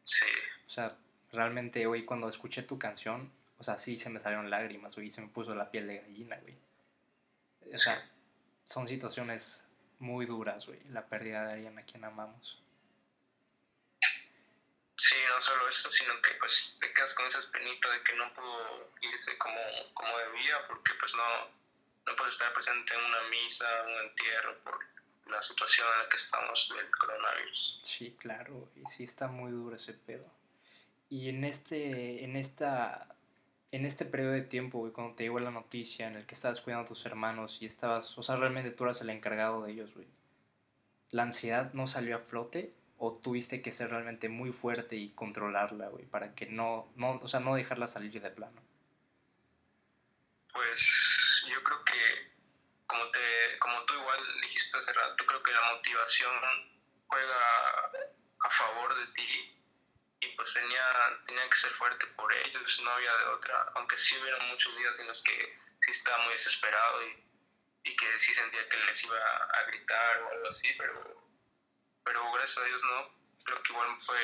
Sí. 0.01 0.25
O 0.67 0.69
sea, 0.71 0.97
realmente, 1.31 1.85
hoy 1.87 2.05
cuando 2.05 2.27
escuché 2.27 2.63
tu 2.63 2.79
canción, 2.79 3.31
o 3.57 3.63
sea, 3.63 3.77
sí 3.77 3.97
se 3.97 4.09
me 4.09 4.19
salieron 4.19 4.49
lágrimas, 4.49 4.95
güey, 4.95 5.11
se 5.11 5.21
me 5.21 5.27
puso 5.27 5.53
la 5.53 5.71
piel 5.71 5.87
de 5.87 5.99
gallina, 5.99 6.37
güey. 6.37 6.55
O 7.71 7.77
sea, 7.77 8.09
son 8.65 8.87
situaciones 8.87 9.63
muy 9.99 10.25
duras, 10.25 10.65
güey, 10.65 10.79
la 10.89 11.05
pérdida 11.05 11.45
de 11.45 11.53
alguien 11.53 11.77
a 11.77 11.83
quien 11.83 12.03
amamos. 12.05 12.61
Sí, 14.99 15.15
no 15.29 15.41
solo 15.41 15.69
eso, 15.69 15.89
sino 15.93 16.21
que 16.21 16.31
pues 16.41 16.77
te 16.81 16.91
quedas 16.91 17.15
con 17.15 17.25
esa 17.25 17.39
espinita 17.39 17.89
de 17.89 18.03
que 18.03 18.13
no 18.15 18.33
pudo 18.33 18.91
irse 18.99 19.37
como, 19.37 19.57
como 19.93 20.17
debía, 20.17 20.67
porque 20.67 20.91
pues 20.99 21.15
no, 21.15 21.47
no 22.05 22.15
puedes 22.17 22.33
estar 22.33 22.51
presente 22.53 22.93
en 22.93 23.05
una 23.05 23.21
misa, 23.29 23.65
un 23.87 24.09
entierro, 24.09 24.59
por 24.59 24.77
la 25.27 25.41
situación 25.41 25.87
en 25.93 26.03
la 26.03 26.09
que 26.09 26.17
estamos 26.17 26.73
del 26.75 26.91
coronavirus. 26.91 27.79
Sí, 27.81 28.17
claro, 28.19 28.69
y 28.75 28.83
sí 28.91 29.05
está 29.05 29.27
muy 29.27 29.53
duro 29.53 29.77
ese 29.77 29.93
pedo. 29.93 30.29
Y 31.07 31.29
en 31.29 31.45
este, 31.45 32.25
en 32.25 32.35
esta, 32.35 33.07
en 33.71 33.85
este 33.85 34.03
periodo 34.03 34.33
de 34.33 34.41
tiempo, 34.41 34.79
güey, 34.79 34.91
cuando 34.91 35.15
te 35.15 35.23
llegó 35.23 35.39
la 35.39 35.51
noticia 35.51 36.07
en 36.07 36.17
el 36.17 36.25
que 36.25 36.35
estabas 36.35 36.59
cuidando 36.59 36.83
a 36.83 36.89
tus 36.89 37.05
hermanos 37.05 37.61
y 37.61 37.67
estabas, 37.67 38.17
o 38.17 38.23
sea, 38.23 38.35
realmente 38.35 38.71
tú 38.71 38.83
eras 38.83 38.99
el 38.99 39.11
encargado 39.11 39.63
de 39.63 39.71
ellos. 39.71 39.91
¿La 41.09 41.23
ansiedad 41.23 41.71
no 41.71 41.87
salió 41.87 42.17
a 42.17 42.19
flote 42.19 42.73
o 42.99 43.17
tuviste 43.17 43.61
que 43.61 43.71
ser 43.71 43.89
realmente 43.89 44.27
muy 44.27 44.51
fuerte 44.51 44.95
y 44.97 45.13
controlarla, 45.13 45.87
güey, 45.87 46.05
para 46.05 46.35
que 46.35 46.47
no, 46.47 46.91
no, 46.95 47.19
o 47.23 47.27
sea, 47.27 47.39
no 47.39 47.55
dejarla 47.55 47.87
salir 47.87 48.21
de 48.21 48.29
plano? 48.29 48.61
Pues 50.51 51.45
yo 51.49 51.63
creo 51.63 51.85
que, 51.85 52.33
como, 52.85 53.09
te, 53.09 53.59
como 53.59 53.85
tú 53.85 53.93
igual 53.95 54.19
dijiste 54.41 54.77
hace 54.77 54.91
rato, 54.91 55.25
creo 55.25 55.41
que 55.41 55.51
la 55.51 55.73
motivación 55.73 56.33
juega 57.07 57.39
a 58.41 58.49
favor 58.49 58.95
de 58.95 59.13
ti 59.13 59.55
y 60.21 60.27
pues 60.35 60.53
tenía, 60.53 60.85
tenía 61.25 61.49
que 61.49 61.57
ser 61.57 61.71
fuerte 61.71 62.05
por 62.17 62.31
ellos, 62.33 62.81
no 62.83 62.91
había 62.91 63.15
de 63.15 63.25
otra, 63.27 63.71
aunque 63.75 63.97
sí 63.97 64.17
hubieron 64.21 64.45
muchos 64.49 64.75
días 64.77 64.99
en 64.99 65.07
los 65.07 65.23
que 65.23 65.57
sí 65.79 65.91
estaba 65.91 66.23
muy 66.23 66.33
desesperado 66.33 67.07
y, 67.07 67.23
y 67.83 67.95
que 67.95 68.19
sí 68.19 68.33
sentía 68.33 68.67
que 68.67 68.77
les 68.77 69.03
iba 69.05 69.17
a 69.17 69.63
gritar 69.63 70.21
o 70.23 70.31
algo 70.31 70.49
así, 70.49 70.67
pero 70.77 71.28
pero 72.09 72.21
gracias 72.33 72.65
a 72.65 72.67
Dios 72.67 72.81
no. 72.83 73.19
Creo 73.43 73.61
que 73.61 73.71
igual 73.71 73.95
fue 73.97 74.17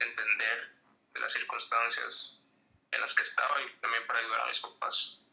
entender 0.00 0.72
las 1.14 1.32
circunstancias 1.32 2.44
en 2.90 3.00
las 3.00 3.14
que 3.14 3.22
estaba 3.22 3.54
y 3.62 3.80
también 3.80 4.04
para 4.08 4.18
ayudar 4.18 4.40
a 4.40 4.48
mis 4.48 4.58
papás. 4.58 5.24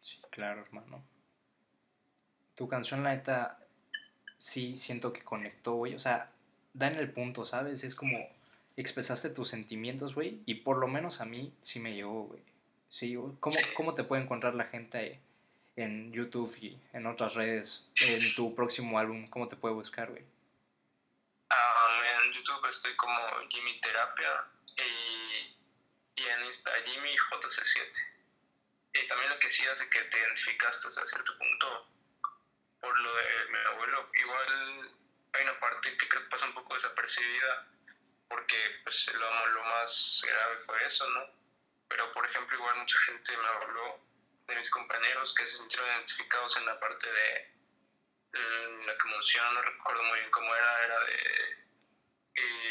Sí, 0.00 0.22
claro, 0.30 0.62
hermano. 0.62 1.04
Tu 2.54 2.66
canción, 2.66 3.02
la 3.02 3.14
neta, 3.14 3.58
sí 4.38 4.78
siento 4.78 5.12
que 5.12 5.22
conectó, 5.22 5.74
güey. 5.74 5.96
O 5.96 6.00
sea, 6.00 6.32
da 6.72 6.86
en 6.86 6.96
el 6.96 7.12
punto, 7.12 7.44
¿sabes? 7.44 7.84
Es 7.84 7.94
como 7.94 8.16
expresaste 8.78 9.28
tus 9.28 9.50
sentimientos, 9.50 10.14
güey. 10.14 10.40
Y 10.46 10.54
por 10.56 10.78
lo 10.78 10.88
menos 10.88 11.20
a 11.20 11.26
mí 11.26 11.52
sí 11.60 11.78
me 11.78 11.94
llegó, 11.94 12.22
güey. 12.22 12.40
Sí, 12.88 13.14
¿Cómo, 13.38 13.56
¿Cómo 13.76 13.94
te 13.94 14.04
puede 14.04 14.22
encontrar 14.22 14.54
la 14.54 14.64
gente 14.64 15.20
en 15.76 16.10
YouTube 16.10 16.56
y 16.58 16.78
en 16.94 17.06
otras 17.06 17.34
redes 17.34 17.86
en 18.00 18.34
tu 18.34 18.54
próximo 18.54 18.98
álbum? 18.98 19.26
¿Cómo 19.28 19.48
te 19.48 19.56
puede 19.56 19.74
buscar, 19.74 20.10
güey? 20.10 20.24
YouTube 22.44 22.68
estoy 22.68 22.94
como 22.96 23.48
Jimmy 23.48 23.80
Terapia 23.80 24.46
y, 24.76 25.56
y 26.16 26.26
en 26.26 26.44
Insta 26.44 26.70
Jimmy 26.84 27.16
JC7. 27.16 28.14
Y 28.92 29.08
también 29.08 29.30
lo 29.30 29.38
que 29.38 29.50
sí 29.50 29.66
hace 29.66 29.88
que 29.88 30.02
te 30.02 30.18
identificaste 30.18 30.88
hasta 30.88 31.06
cierto 31.06 31.36
punto 31.38 31.88
por 32.80 32.98
lo 33.00 33.14
de 33.14 33.46
mi 33.50 33.58
abuelo. 33.58 34.10
Igual 34.14 34.96
hay 35.32 35.42
una 35.42 35.58
parte 35.58 35.96
que 35.96 36.08
creo 36.08 36.22
que 36.22 36.28
pasa 36.28 36.46
un 36.46 36.54
poco 36.54 36.74
desapercibida 36.74 37.66
porque 38.28 38.80
pues 38.84 39.14
lo, 39.14 39.46
lo 39.48 39.64
más 39.64 40.24
grave 40.28 40.58
fue 40.64 40.86
eso, 40.86 41.08
¿no? 41.10 41.26
Pero 41.88 42.12
por 42.12 42.26
ejemplo 42.26 42.56
igual 42.56 42.76
mucha 42.76 42.98
gente 43.00 43.36
me 43.36 43.48
habló 43.48 44.00
de 44.46 44.56
mis 44.56 44.70
compañeros 44.70 45.34
que 45.34 45.46
se 45.46 45.56
sintieron 45.56 45.88
identificados 45.90 46.56
en 46.58 46.66
la 46.66 46.78
parte 46.78 47.10
de 47.10 47.54
la 48.86 48.98
que 48.98 49.08
menciona, 49.08 49.52
no 49.52 49.62
recuerdo 49.62 50.02
muy 50.02 50.18
bien 50.18 50.30
cómo 50.30 50.54
era, 50.54 50.84
era 50.84 51.00
de 51.00 51.63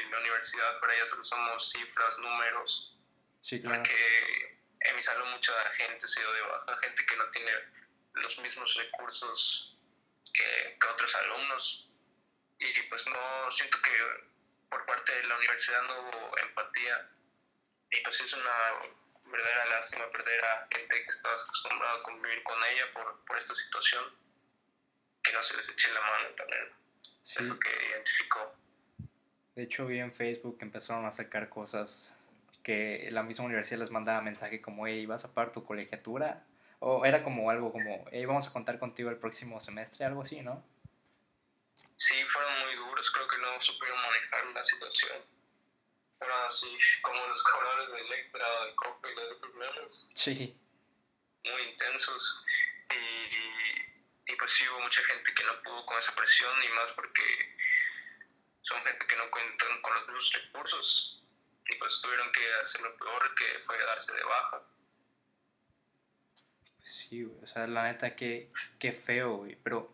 la 0.10 0.19
universidad, 0.19 0.80
para 0.80 0.95
ella 0.95 1.08
solo 1.08 1.23
somos 1.23 1.71
cifras, 1.71 2.17
números. 2.19 2.97
Sí, 3.41 3.62
claro. 3.62 3.78
Porque 3.78 4.60
en 4.82 4.95
mi 4.95 5.04
salón 5.04 5.30
mucha 5.32 5.54
gente 5.71 6.08
se 6.08 6.19
dio 6.19 6.34
de 6.34 6.41
baja, 6.41 6.78
gente 6.78 7.06
que 7.06 7.15
no 7.15 7.30
tiene 7.32 7.52
los 8.13 8.39
mismos 8.39 8.76
recursos 8.76 9.78
que, 10.34 10.78
que 10.80 10.88
otros 10.88 11.15
alumnos. 11.15 11.89
Y 12.60 12.82
pues 12.84 13.06
no, 13.08 13.52
siento 13.52 13.78
que 13.82 13.91
por 14.69 14.86
parte 14.86 15.15
de 15.15 15.23
la 15.28 15.38
universidad 15.38 15.84
no 15.84 16.02
hubo 16.02 16.38
empatía. 16.39 17.10
Y 17.91 18.02
pues 18.02 18.19
es 18.21 18.34
una 18.34 18.73
verdadera 19.26 19.65
lástima 19.67 20.10
perder 20.12 20.45
a 20.45 20.67
gente 20.71 21.04
que 21.04 21.10
estabas 21.10 21.43
acostumbrado 21.43 21.99
a 21.99 22.04
convivir 22.04 22.43
con 22.43 22.63
ella 22.65 22.91
por, 22.91 23.26
por 23.26 23.38
esta 23.38 23.56
situación. 23.56 24.04
Que 25.23 25.32
no 25.32 25.43
se 25.43 25.56
les 25.56 25.69
eche 25.69 25.91
la 25.93 26.02
mano 26.02 26.30
también. 26.36 26.73
Sí. 27.23 27.36
Es 27.39 27.47
lo 27.47 27.60
que 27.60 27.69
identificó. 27.69 28.62
De 29.56 29.63
hecho, 29.63 29.86
vi 29.86 30.00
en 30.00 30.13
Facebook 30.13 30.58
que 30.58 30.66
empezaron 30.66 31.06
a 31.06 31.12
sacar 31.12 31.50
cosas 31.50 32.16
que 32.63 33.10
la 33.12 33.24
misma 33.24 33.46
universidad 33.46 33.80
les 33.80 33.92
mandaba 33.92 34.22
mensaje 34.22 34.62
como, 34.62 34.88
hey, 34.88 35.06
¿vas 35.06 35.26
a 35.26 35.34
pagar 35.34 35.52
tu 35.52 35.63
colegiatura? 35.63 36.46
O 36.80 37.06
era 37.06 37.24
como 37.24 37.50
algo 37.50 37.72
como, 37.72 38.06
hey, 38.12 38.26
vamos 38.26 38.48
a 38.48 38.54
contar 38.54 38.80
contigo 38.80 39.10
el 39.10 39.18
próximo 39.18 39.60
semestre, 39.60 40.06
algo 40.06 40.22
así, 40.22 40.42
¿no? 40.42 40.66
Sí, 41.96 42.24
fueron 42.24 42.60
muy 42.66 42.76
duros, 42.76 43.12
creo 43.12 43.28
que 43.28 43.38
no 43.38 43.62
supieron 43.62 43.98
manejar 44.02 44.46
la 44.54 44.63
situación. 44.63 45.18
Fueron 46.18 46.38
así 46.48 46.78
como 47.02 47.28
los 47.28 47.44
colores 47.44 47.92
de 47.92 48.02
Electra, 48.02 48.46
de 48.66 48.76
Coppel, 48.76 49.16
de 49.16 49.32
esos 49.32 49.56
memes. 49.56 50.13
Sí. 50.16 50.58
Muy 51.44 51.62
intensos. 51.63 52.46
Y, 52.89 54.32
y 54.32 54.36
pues 54.36 54.52
sí 54.52 54.66
hubo 54.70 54.82
mucha 54.82 55.02
gente 55.04 55.34
que 55.34 55.44
no 55.44 55.62
pudo 55.63 55.86
con 55.86 56.00
esa 56.00 56.16
presión 56.16 56.52
y 56.63 56.74
más 56.74 56.92
porque 56.94 57.24
son 58.63 58.82
gente 58.84 59.06
que 59.08 59.15
no 59.17 59.30
cuentan 59.30 59.82
con 59.82 59.93
los 59.93 60.08
mismos 60.08 60.34
recursos 60.34 61.23
y 61.67 61.76
pues 61.76 62.02
tuvieron 62.02 62.32
que 62.32 62.41
hacer 62.63 62.82
lo 62.82 62.97
peor 62.97 63.36
que 63.36 63.60
fue 63.63 63.78
darse 63.78 64.13
de 64.13 64.23
baja. 64.23 64.62
Sí, 66.84 67.23
o 67.23 67.47
sea, 67.47 67.67
la 67.67 67.84
neta, 67.84 68.15
qué, 68.15 68.52
qué 68.80 68.91
feo, 68.91 69.38
güey, 69.38 69.58
pero 69.63 69.93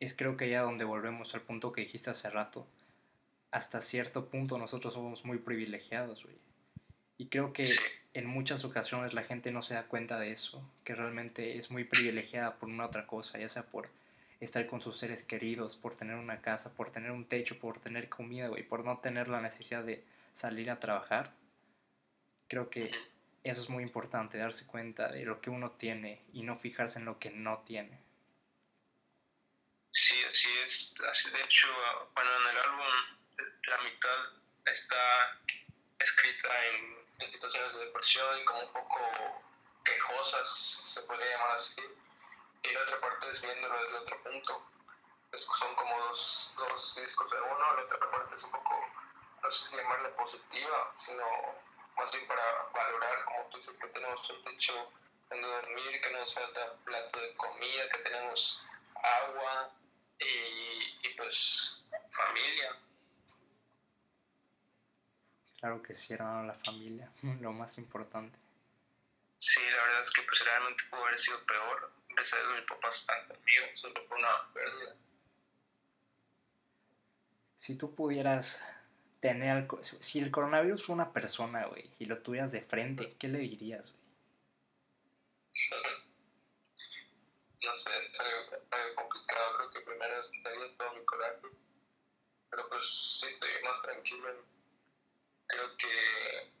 es 0.00 0.16
creo 0.16 0.36
que 0.36 0.48
ya 0.48 0.62
donde 0.62 0.84
volvemos 0.84 1.34
al 1.34 1.42
punto 1.42 1.72
que 1.72 1.82
dijiste 1.82 2.10
hace 2.10 2.30
rato. 2.30 2.66
Hasta 3.50 3.82
cierto 3.82 4.28
punto 4.30 4.58
nosotros 4.58 4.94
somos 4.94 5.24
muy 5.24 5.38
privilegiados, 5.38 6.22
güey. 6.24 6.36
Y 7.18 7.28
creo 7.28 7.52
que 7.52 7.64
en 8.14 8.26
muchas 8.26 8.64
ocasiones 8.64 9.14
la 9.14 9.22
gente 9.22 9.52
no 9.52 9.62
se 9.62 9.74
da 9.74 9.84
cuenta 9.86 10.18
de 10.18 10.32
eso, 10.32 10.68
que 10.84 10.94
realmente 10.94 11.58
es 11.58 11.70
muy 11.70 11.84
privilegiada 11.84 12.56
por 12.56 12.68
una 12.68 12.86
otra 12.86 13.06
cosa, 13.06 13.38
ya 13.38 13.48
sea 13.48 13.64
por 13.64 13.88
estar 14.44 14.66
con 14.66 14.82
sus 14.82 14.98
seres 14.98 15.24
queridos, 15.24 15.76
por 15.76 15.96
tener 15.96 16.16
una 16.16 16.40
casa, 16.40 16.74
por 16.74 16.90
tener 16.90 17.10
un 17.10 17.28
techo, 17.28 17.58
por 17.58 17.80
tener 17.80 18.08
comida, 18.08 18.48
güey, 18.48 18.62
por 18.62 18.84
no 18.84 18.98
tener 18.98 19.28
la 19.28 19.40
necesidad 19.40 19.84
de 19.84 20.04
salir 20.32 20.70
a 20.70 20.80
trabajar. 20.80 21.32
Creo 22.48 22.68
que 22.68 22.90
eso 23.44 23.62
es 23.62 23.68
muy 23.68 23.82
importante, 23.82 24.38
darse 24.38 24.66
cuenta 24.66 25.08
de 25.08 25.24
lo 25.24 25.40
que 25.40 25.50
uno 25.50 25.72
tiene 25.72 26.22
y 26.32 26.42
no 26.42 26.56
fijarse 26.58 26.98
en 26.98 27.04
lo 27.04 27.18
que 27.18 27.30
no 27.30 27.58
tiene. 27.66 27.98
Sí, 29.92 30.16
así 30.28 30.48
es. 30.66 30.94
Así, 31.08 31.30
de 31.30 31.42
hecho, 31.42 31.68
bueno, 32.14 32.30
en 32.42 32.56
el 32.56 32.62
álbum 32.62 32.86
la 33.68 33.78
mitad 33.82 34.18
está 34.66 35.40
escrita 35.98 36.48
en, 36.66 37.02
situaciones 37.28 37.74
de 37.74 37.84
depresión 37.84 38.40
y 38.40 38.44
como 38.44 38.62
un 38.62 38.72
poco 38.72 39.44
quejosas, 39.84 40.82
se 40.84 41.02
podría 41.02 41.30
llamar 41.30 41.52
así. 41.52 41.80
Y 42.62 42.72
la 42.72 42.82
otra 42.82 43.00
parte 43.00 43.28
es 43.28 43.42
viéndolo 43.42 43.82
desde 43.82 43.98
otro 43.98 44.22
punto. 44.22 44.66
son 45.32 45.74
como 45.74 45.98
dos, 46.08 46.54
dos 46.56 46.94
discos 46.96 47.30
de 47.30 47.40
uno, 47.40 47.76
la 47.76 47.82
otra 47.82 48.10
parte 48.10 48.34
es 48.34 48.44
un 48.44 48.52
poco, 48.52 48.74
no 49.42 49.50
sé 49.50 49.68
si 49.68 49.76
llamarla 49.76 50.14
positiva, 50.16 50.92
sino 50.94 51.24
más 51.96 52.12
bien 52.12 52.26
para 52.26 52.42
valorar, 52.72 53.24
como 53.24 53.44
tú 53.50 53.56
dices, 53.58 53.78
que 53.78 53.88
tenemos 53.88 54.30
un 54.30 54.44
techo 54.44 54.92
donde 55.30 55.48
dormir, 55.48 56.00
que 56.00 56.10
no 56.10 56.18
nos 56.20 56.34
falta 56.34 56.74
plato 56.84 57.20
de 57.20 57.34
comida, 57.36 57.88
que 57.90 57.98
tenemos 57.98 58.64
agua 58.94 59.70
y, 60.18 61.08
y 61.08 61.14
pues 61.16 61.84
familia. 62.10 62.78
Claro 65.62 65.80
que 65.80 65.94
sí, 65.94 66.12
hermano, 66.12 66.44
la 66.44 66.54
familia, 66.54 67.10
lo 67.40 67.52
más 67.52 67.78
importante. 67.78 68.36
Sí, 69.38 69.60
la 69.70 69.82
verdad 69.82 70.00
es 70.00 70.10
que 70.12 70.22
pues 70.22 70.44
realmente 70.44 70.84
pudo 70.90 71.04
haber 71.04 71.18
sido 71.18 71.44
peor. 71.46 71.92
Gracias 72.14 72.34
a 72.34 72.44
Dios 72.44 72.60
mis 72.60 72.68
papás 72.68 73.00
están 73.00 73.26
conmigo, 73.26 73.66
solo 73.74 74.06
fue 74.06 74.18
una 74.18 74.52
pérdida. 74.52 74.96
Si 77.56 77.76
tú 77.78 77.94
pudieras 77.94 78.62
tener, 79.20 79.68
si 79.82 80.18
el 80.18 80.30
coronavirus 80.30 80.84
fue 80.84 80.94
una 80.94 81.12
persona, 81.12 81.66
güey, 81.66 81.90
y 81.98 82.06
lo 82.06 82.22
tuvieras 82.22 82.52
de 82.52 82.60
frente, 82.60 83.16
¿qué 83.18 83.28
le 83.28 83.38
dirías, 83.38 83.92
güey? 83.92 84.02
No 87.64 87.72
sé, 87.76 87.90
es 88.10 88.20
algo, 88.20 88.96
complicado, 88.96 89.56
creo 89.56 89.70
que 89.70 89.80
primero 89.82 90.18
estaría 90.18 90.76
todo 90.76 90.94
mi 90.94 91.04
coraje, 91.04 91.46
pero 92.50 92.68
pues 92.68 92.84
sí 93.20 93.28
estoy 93.28 93.50
más 93.62 93.80
tranquilo. 93.82 94.44
Creo 95.46 95.76
que, 95.76 96.52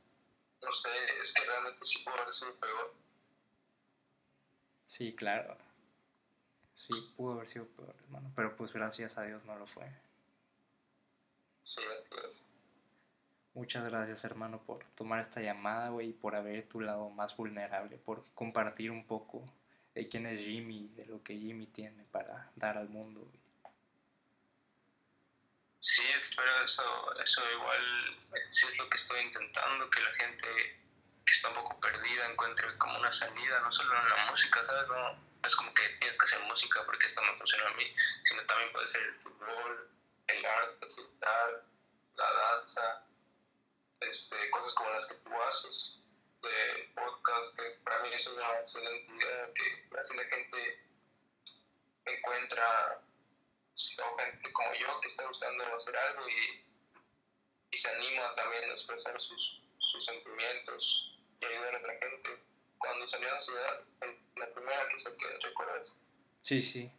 no 0.62 0.72
sé, 0.72 0.90
es 1.20 1.34
que 1.34 1.44
realmente 1.44 1.84
sí 1.84 2.04
pudo 2.04 2.14
haber 2.20 2.32
sido 2.32 2.58
peor. 2.60 2.94
Sí, 4.92 5.14
claro. 5.14 5.56
Sí, 6.74 6.92
pudo 7.16 7.32
haber 7.32 7.48
sido 7.48 7.66
peor, 7.66 7.96
hermano, 8.04 8.30
pero 8.36 8.54
pues 8.56 8.74
gracias 8.74 9.16
a 9.16 9.22
Dios 9.22 9.42
no 9.46 9.56
lo 9.56 9.66
fue. 9.66 9.90
Sí. 11.62 11.80
Muchas 13.54 13.84
gracias, 13.84 14.22
hermano, 14.24 14.62
por 14.62 14.84
tomar 14.94 15.20
esta 15.20 15.40
llamada, 15.40 15.88
güey, 15.88 16.10
y 16.10 16.12
por 16.12 16.36
haber 16.36 16.68
tu 16.68 16.82
lado 16.82 17.08
más 17.08 17.34
vulnerable, 17.34 17.96
por 17.96 18.26
compartir 18.34 18.90
un 18.90 19.06
poco 19.06 19.50
de 19.94 20.08
quién 20.10 20.26
es 20.26 20.38
Jimmy, 20.40 20.88
de 20.88 21.06
lo 21.06 21.22
que 21.22 21.38
Jimmy 21.38 21.68
tiene 21.68 22.04
para 22.04 22.50
dar 22.56 22.76
al 22.76 22.90
mundo, 22.90 23.20
güey. 23.20 23.72
Sí, 25.78 26.02
espero 26.18 26.50
eso, 26.62 27.18
eso 27.22 27.42
igual, 27.50 27.82
sí 28.50 28.66
es 28.70 28.78
lo 28.78 28.90
que 28.90 28.96
estoy 28.96 29.22
intentando, 29.22 29.88
que 29.88 30.00
la 30.02 30.12
gente 30.12 30.81
que 31.32 31.36
está 31.36 31.48
un 31.48 31.54
poco 31.54 31.80
perdida 31.80 32.30
encuentre 32.30 32.76
como 32.76 32.98
una 32.98 33.10
salida, 33.10 33.60
no 33.60 33.72
solo 33.72 33.96
en 33.96 34.08
la 34.10 34.30
música, 34.30 34.62
¿sabes? 34.66 34.86
No, 34.86 35.16
es 35.42 35.56
como 35.56 35.72
que 35.72 35.88
tienes 35.98 36.18
que 36.18 36.24
hacer 36.26 36.40
música 36.40 36.84
porque 36.84 37.06
esto 37.06 37.22
me 37.22 37.38
funciona 37.38 37.70
a 37.70 37.72
mí, 37.72 37.84
sino 38.24 38.44
también 38.44 38.70
puede 38.70 38.86
ser 38.86 39.02
el 39.02 39.16
fútbol, 39.16 39.90
el 40.26 40.44
arte, 40.44 40.86
el 40.86 41.18
la 42.16 42.32
danza, 42.32 43.06
este, 44.00 44.50
cosas 44.50 44.74
como 44.74 44.90
las 44.90 45.06
que 45.06 45.14
tú 45.14 45.42
haces, 45.42 46.04
de 46.42 46.92
podcast, 46.94 47.58
que 47.58 47.62
para 47.82 48.02
mí 48.02 48.12
es 48.12 48.26
una 48.26 48.58
excelente 48.58 49.10
idea, 49.14 49.48
que 49.54 49.98
así 49.98 50.14
la 50.14 50.24
gente 50.24 50.86
encuentra 52.04 53.00
gente 53.74 54.52
como 54.52 54.74
yo 54.74 55.00
que 55.00 55.08
está 55.08 55.26
buscando 55.26 55.64
hacer 55.74 55.96
algo 55.96 56.28
y, 56.28 56.64
y 57.70 57.76
se 57.76 57.88
anima 57.96 58.34
también 58.34 58.64
a 58.64 58.72
expresar 58.72 59.18
sus, 59.18 59.62
sus 59.78 60.04
sentimientos 60.04 61.11
y 61.42 61.44
ayudar 61.44 61.74
a 61.74 61.78
otra 61.78 61.98
gente. 61.98 62.40
Cuando 62.78 63.06
salió 63.06 63.32
Ansiedad, 63.32 63.84
la 64.36 64.52
primera 64.52 64.88
que 64.88 64.98
saqué, 64.98 65.26
¿recuerdas? 65.42 66.00
Sí, 66.42 66.62
sí. 66.62 66.90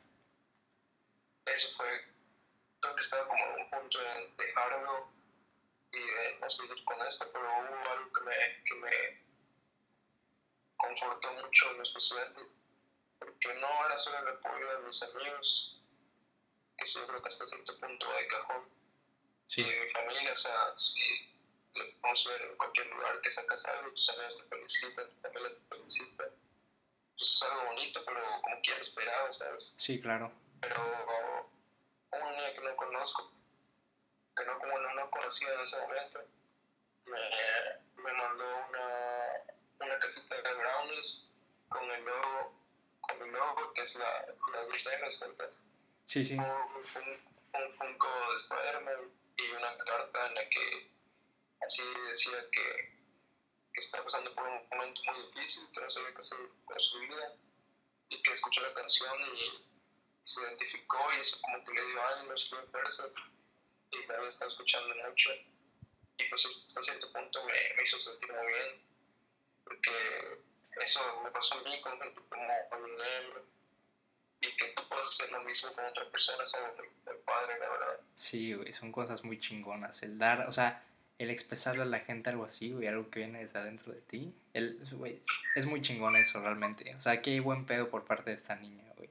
Eso 1.45 1.69
fue, 1.69 1.87
creo 2.79 2.95
que 2.95 3.01
estaba 3.01 3.27
como 3.27 3.43
en 3.45 3.61
un 3.61 3.69
punto 3.69 3.99
de 3.99 4.33
dejarlo 4.37 5.11
y 5.91 5.99
de 5.99 6.39
no 6.39 6.49
seguir 6.49 6.83
con 6.85 7.05
esto, 7.07 7.29
pero 7.31 7.45
hubo 7.45 7.91
algo 7.91 8.13
que 8.13 8.21
me, 8.21 8.63
que 8.63 8.75
me 8.75 9.23
confortó 10.77 11.33
mucho 11.33 11.71
en 11.75 11.81
especial, 11.81 12.33
porque 13.19 13.53
no 13.55 13.85
era 13.85 13.97
solo 13.97 14.19
el 14.19 14.35
apoyo 14.35 14.77
de 14.77 14.87
mis 14.87 15.03
amigos, 15.03 15.81
que 16.77 16.85
creo 17.05 17.21
que 17.21 17.29
hasta 17.29 17.47
cierto 17.47 17.79
punto 17.79 18.11
de 18.13 18.27
cajón, 18.27 18.69
y 19.55 19.63
de 19.63 19.79
mi 19.81 19.89
familia, 19.89 20.33
o 20.33 20.35
sea, 20.35 20.73
si 20.77 21.32
lo 21.75 21.85
podemos 22.01 22.27
ver 22.27 22.41
en 22.41 22.57
cualquier 22.57 22.87
lugar 22.87 23.21
que 23.21 23.31
sacas 23.31 23.65
algo, 23.65 23.91
tus 23.91 24.09
amigos 24.09 24.37
te 24.37 24.43
felicitan, 24.43 25.09
tu 25.09 25.21
familia 25.21 25.49
te 25.49 25.75
felicita, 25.75 26.23
pues 27.17 27.31
es 27.31 27.43
algo 27.43 27.65
bonito, 27.65 28.01
pero 28.05 28.41
como 28.41 28.61
quiera 28.61 28.81
esperado, 28.81 29.33
¿sabes? 29.33 29.75
Sí, 29.79 30.01
claro. 30.01 30.31
Pero 30.61 31.49
una 32.11 32.31
niña 32.31 32.53
que 32.53 32.61
no 32.61 32.75
conozco, 32.75 33.31
que 34.35 34.45
no, 34.45 34.59
como 34.59 34.77
no, 34.79 34.93
no 34.93 35.09
conocía 35.09 35.53
en 35.53 35.61
ese 35.61 35.79
momento, 35.79 36.19
me, 37.05 38.03
me 38.03 38.13
mandó 38.13 38.45
una, 38.69 39.23
una 39.79 39.99
cajita 39.99 40.41
de 40.41 40.53
brownies 40.53 41.29
con 41.69 41.89
el 41.89 42.05
logo, 42.05 42.53
con 43.01 43.21
el 43.21 43.31
logo 43.31 43.73
que 43.73 43.81
es 43.81 43.95
la, 43.95 44.25
la 44.53 44.63
Bruselas, 44.65 45.19
¿verdad? 45.19 45.49
Sí, 46.07 46.25
sí. 46.25 46.35
Un, 46.35 46.45
un, 46.45 47.71
Funko 47.71 48.07
de 48.29 48.35
Spider-Man 48.35 49.11
y 49.37 49.49
una 49.51 49.77
carta 49.77 50.27
en 50.27 50.35
la 50.35 50.49
que 50.49 50.92
así 51.65 51.83
decía 52.07 52.49
que, 52.51 52.93
que 53.73 53.79
estaba 53.79 54.05
pasando 54.05 54.33
por 54.35 54.45
un 54.45 54.67
momento 54.69 55.01
muy 55.05 55.27
difícil, 55.27 55.63
que 55.73 55.81
no 55.81 55.89
sabía 55.89 56.11
qué 56.11 56.17
hacer 56.17 56.39
con 56.65 56.79
su 56.79 56.99
vida 56.99 57.35
y 58.09 58.21
que 58.21 58.31
escuchó 58.31 58.61
la 58.61 58.73
canción 58.73 59.13
y, 59.35 59.73
se 60.25 60.41
identificó 60.41 60.97
y 61.17 61.19
eso 61.19 61.37
como 61.41 61.61
que 61.65 61.73
le 61.73 61.85
dio 61.85 62.07
ánimos, 62.15 62.49
le 62.49 62.61
dio 62.61 62.71
fuerzas 62.71 63.13
y 63.91 64.07
también 64.07 64.29
estaba 64.29 64.49
escuchando 64.49 64.95
mucho 64.95 65.31
y 66.17 66.23
pues 66.29 66.45
hasta 66.45 66.81
cierto 66.81 67.11
punto 67.11 67.43
me, 67.43 67.83
hizo 67.83 67.99
sentir 67.99 68.31
muy 68.31 68.47
bien 68.47 68.81
porque 69.65 70.39
eso 70.81 71.21
me 71.23 71.31
pasó 71.31 71.55
a 71.55 71.63
mí 71.63 71.81
con 71.81 71.99
gente 71.99 72.21
como 72.29 72.51
Eminem 72.71 73.43
y 74.39 74.55
que 74.55 74.65
tú 74.67 74.87
puedas 74.87 75.07
hacer 75.07 75.31
lo 75.31 75.41
mismo 75.43 75.73
con 75.73 75.85
otra 75.85 76.09
persona 76.09 76.43
es 76.43 76.55
algo 76.55 76.75
padre, 77.25 77.59
la 77.59 77.69
verdad. 77.69 77.99
Sí, 78.15 78.53
güey, 78.53 78.73
son 78.73 78.91
cosas 78.91 79.23
muy 79.23 79.39
chingonas. 79.39 80.01
El 80.03 80.17
dar, 80.17 80.47
o 80.47 80.51
sea, 80.51 80.83
el 81.23 81.31
expresarle 81.31 81.83
a 81.83 81.85
la 81.85 81.99
gente 81.99 82.29
algo 82.29 82.45
así, 82.45 82.71
güey, 82.71 82.87
algo 82.87 83.09
que 83.09 83.19
viene 83.19 83.39
desde 83.39 83.59
adentro 83.59 83.93
de 83.93 84.01
ti. 84.01 84.33
El, 84.53 84.79
güey, 84.91 85.21
es 85.55 85.65
muy 85.65 85.81
chingón 85.81 86.15
eso 86.15 86.39
realmente. 86.39 86.95
O 86.95 87.01
sea, 87.01 87.21
qué 87.21 87.39
buen 87.39 87.65
pedo 87.65 87.89
por 87.89 88.05
parte 88.05 88.29
de 88.29 88.35
esta 88.35 88.55
niña, 88.55 88.83
güey. 88.95 89.09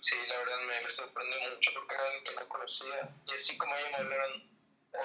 Sí, 0.00 0.16
la 0.28 0.38
verdad 0.38 0.56
me, 0.66 0.90
sorprendió 0.90 1.38
mucho 1.54 1.70
porque 1.74 1.94
era 1.94 2.04
alguien 2.04 2.24
que 2.24 2.34
no 2.34 2.48
conocía. 2.48 3.10
Y 3.26 3.34
así 3.34 3.58
como 3.58 3.74
ella 3.76 3.90
me 3.90 3.96
hablaron 3.96 4.42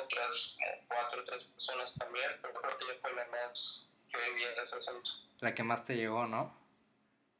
otras 0.04 0.58
como 0.60 0.88
cuatro 0.88 1.22
o 1.22 1.26
tres 1.26 1.44
personas 1.46 1.96
también, 1.98 2.32
pero 2.42 2.54
creo 2.54 2.78
que 2.78 2.86
ella 2.86 2.98
fue 3.02 3.14
la 3.14 3.28
más 3.28 3.94
que 4.12 4.32
vi 4.32 4.44
en 4.44 4.60
ese 4.60 4.76
asunto. 4.78 5.10
La 5.40 5.54
que 5.54 5.64
más 5.64 5.86
te 5.86 5.96
llegó, 5.96 6.26
¿no? 6.26 6.56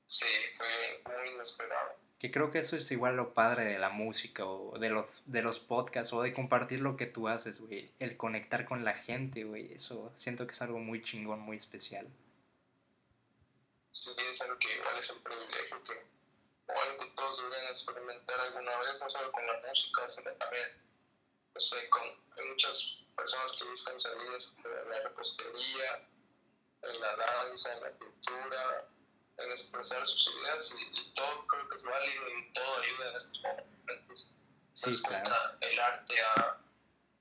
Sí, 0.08 0.28
fue 0.58 1.02
muy 1.06 1.30
inesperado. 1.30 2.03
Que 2.24 2.32
creo 2.32 2.52
que 2.52 2.60
eso 2.60 2.78
es 2.78 2.90
igual 2.90 3.18
lo 3.18 3.34
padre 3.34 3.66
de 3.66 3.78
la 3.78 3.90
música 3.90 4.46
o 4.46 4.80
de 4.80 4.88
los, 4.88 5.08
de 5.26 5.42
los 5.42 5.60
podcasts 5.60 6.14
o 6.14 6.22
de 6.22 6.34
compartir 6.34 6.80
lo 6.80 6.96
que 6.96 7.06
tú 7.06 7.28
haces, 7.28 7.60
güey. 7.60 7.92
El 8.00 8.16
conectar 8.16 8.64
con 8.64 8.86
la 8.86 8.94
gente, 8.94 9.44
güey. 9.44 9.74
Eso 9.74 10.10
siento 10.16 10.48
que 10.48 10.54
es 10.54 10.62
algo 10.62 10.80
muy 10.80 11.04
chingón, 11.04 11.42
muy 11.42 11.58
especial. 11.58 12.08
Sí, 13.92 14.12
es 14.32 14.40
algo 14.40 14.58
que 14.58 14.74
igual 14.74 14.98
es 14.98 15.12
un 15.12 15.22
privilegio 15.22 15.84
que 15.84 16.74
o 16.74 16.80
algo 16.80 17.04
que 17.04 17.12
todos 17.14 17.44
deberían 17.44 17.72
experimentar 17.72 18.40
alguna 18.40 18.78
vez, 18.78 19.02
no 19.02 19.10
solo 19.10 19.30
con 19.34 19.46
la 19.46 19.62
música, 19.68 20.08
sino 20.08 20.32
también, 20.32 20.70
no 21.54 21.60
sé, 21.60 21.90
con 21.90 22.04
hay 22.04 22.46
muchas 22.48 23.04
personas 23.18 23.52
que 23.58 23.66
buscan 23.66 24.00
salidas 24.00 24.58
en 24.64 24.90
la 24.90 25.00
repostería, 25.02 26.08
en 26.84 27.02
la 27.02 27.16
danza, 27.18 27.76
en 27.76 27.84
la 27.84 27.92
pintura, 27.92 28.88
en 29.38 29.52
expresar 29.52 30.06
sus 30.06 30.34
ideas 30.36 30.74
y, 30.78 30.84
y 30.84 31.14
todo 31.14 31.48
creo 31.48 31.70
que 31.70 31.76
es 31.76 31.84
válido 31.84 32.30
y 32.30 32.54
todo 32.54 32.82
ayuda 32.82 33.10
en 33.10 33.16
estos 33.16 33.42
momentos. 33.42 34.32
Sí, 34.76 35.04
claro. 35.04 35.58
el 35.62 35.80
arte 35.80 36.22
a 36.22 36.58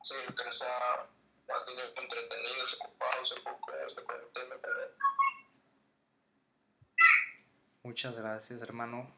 sí, 0.03 0.15
lo 0.27 0.35
que 0.35 0.45
nos 0.45 0.63
ha 0.63 1.07
mantenido 1.49 1.93
entretenidos, 1.97 2.75
ocupados 2.75 3.33
un 3.33 3.45
poco 3.45 3.73
en 3.73 3.87
esta 3.87 4.03
cuarentena 4.03 4.59
también. 4.59 4.89
Muchas 7.83 8.15
gracias, 8.17 8.61
hermano, 8.63 9.15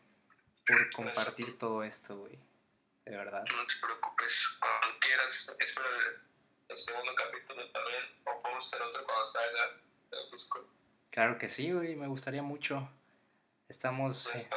por 0.66 0.92
compartir 0.92 1.58
todo 1.58 1.82
esto, 1.82 2.16
güey. 2.16 2.38
De 3.04 3.16
verdad. 3.16 3.44
No 3.44 3.66
te 3.66 3.74
preocupes, 3.80 4.58
cuando 4.60 4.98
quieras, 4.98 5.54
espero 5.60 5.88
el, 6.00 6.20
el 6.68 6.76
segundo 6.76 7.14
capítulo 7.14 7.70
también, 7.70 8.02
o 8.24 8.42
podemos 8.42 8.66
hacer 8.66 8.86
otro 8.86 9.04
cuando 9.04 9.24
salga 9.26 9.80
el 10.12 10.30
disco. 10.30 10.66
Claro 11.14 11.38
que 11.38 11.48
sí, 11.48 11.70
güey, 11.70 11.94
me 11.94 12.08
gustaría 12.08 12.42
mucho. 12.42 12.90
Estamos, 13.68 14.34
eh, 14.34 14.48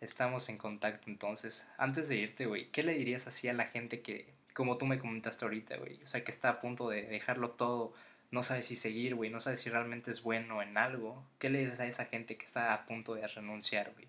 estamos 0.00 0.48
en 0.48 0.56
contacto 0.56 1.10
entonces. 1.10 1.66
Antes 1.76 2.06
de 2.06 2.14
irte, 2.14 2.46
güey, 2.46 2.70
¿qué 2.70 2.84
le 2.84 2.94
dirías 2.94 3.26
así 3.26 3.48
a 3.48 3.52
la 3.52 3.66
gente 3.66 4.00
que, 4.00 4.32
como 4.54 4.78
tú 4.78 4.86
me 4.86 5.00
comentaste 5.00 5.44
ahorita, 5.44 5.78
güey? 5.78 6.00
O 6.04 6.06
sea, 6.06 6.22
que 6.22 6.30
está 6.30 6.50
a 6.50 6.60
punto 6.60 6.88
de 6.88 7.02
dejarlo 7.02 7.50
todo, 7.50 7.92
no 8.30 8.44
sabe 8.44 8.62
si 8.62 8.76
seguir, 8.76 9.16
güey, 9.16 9.30
no 9.30 9.40
sabe 9.40 9.56
si 9.56 9.70
realmente 9.70 10.12
es 10.12 10.22
bueno 10.22 10.62
en 10.62 10.78
algo. 10.78 11.26
¿Qué 11.40 11.50
le 11.50 11.64
dices 11.64 11.80
a 11.80 11.86
esa 11.86 12.04
gente 12.04 12.36
que 12.36 12.46
está 12.46 12.72
a 12.72 12.86
punto 12.86 13.14
de 13.14 13.26
renunciar, 13.26 13.92
güey? 13.94 14.06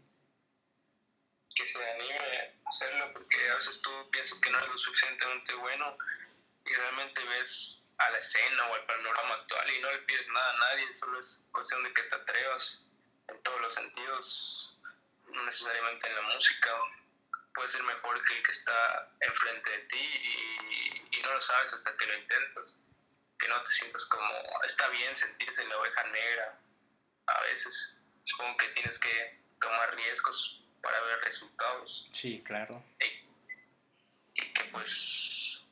que 1.55 1.67
se 1.67 1.77
anime 1.91 2.53
a 2.65 2.69
hacerlo 2.69 3.13
porque 3.13 3.37
a 3.51 3.55
veces 3.55 3.81
tú 3.81 3.91
piensas 4.11 4.41
que 4.41 4.49
no 4.49 4.59
es 4.59 4.67
lo 4.67 4.77
suficientemente 4.77 5.53
bueno 5.55 5.97
y 6.65 6.73
realmente 6.73 7.23
ves 7.25 7.82
a 7.97 8.09
la 8.11 8.17
escena 8.17 8.67
o 8.67 8.73
al 8.75 8.85
panorama 8.85 9.35
actual 9.35 9.69
y 9.71 9.81
no 9.81 9.91
le 9.91 9.99
pides 9.99 10.27
nada 10.29 10.49
a 10.53 10.57
nadie, 10.57 10.95
solo 10.95 11.19
es 11.19 11.47
cuestión 11.51 11.83
de 11.83 11.93
que 11.93 12.01
te 12.03 12.15
atrevas 12.15 12.85
en 13.27 13.41
todos 13.43 13.61
los 13.61 13.73
sentidos, 13.73 14.81
no 15.27 15.43
necesariamente 15.45 16.07
en 16.07 16.15
la 16.15 16.21
música. 16.23 16.71
Puedes 17.53 17.71
ser 17.71 17.83
mejor 17.83 18.23
que 18.25 18.33
el 18.37 18.43
que 18.43 18.51
está 18.51 19.11
enfrente 19.19 19.69
de 19.69 19.79
ti 19.85 19.97
y, 19.99 21.17
y 21.17 21.21
no 21.21 21.31
lo 21.33 21.41
sabes 21.41 21.71
hasta 21.73 21.95
que 21.95 22.05
lo 22.07 22.15
intentas. 22.17 22.87
Que 23.39 23.47
no 23.47 23.61
te 23.63 23.71
sientas 23.71 24.05
como, 24.07 24.33
está 24.65 24.87
bien 24.89 25.15
sentirse 25.15 25.63
la 25.65 25.77
oveja 25.77 26.03
negra 26.05 26.59
a 27.27 27.41
veces. 27.43 27.97
Supongo 28.23 28.57
que 28.57 28.67
tienes 28.69 28.99
que 28.99 29.39
tomar 29.61 29.95
riesgos 29.95 30.61
para 30.81 30.99
ver 31.01 31.19
resultados 31.21 32.07
Sí, 32.13 32.41
claro. 32.45 32.83
y 34.35 34.53
que 34.53 34.63
pues 34.65 35.62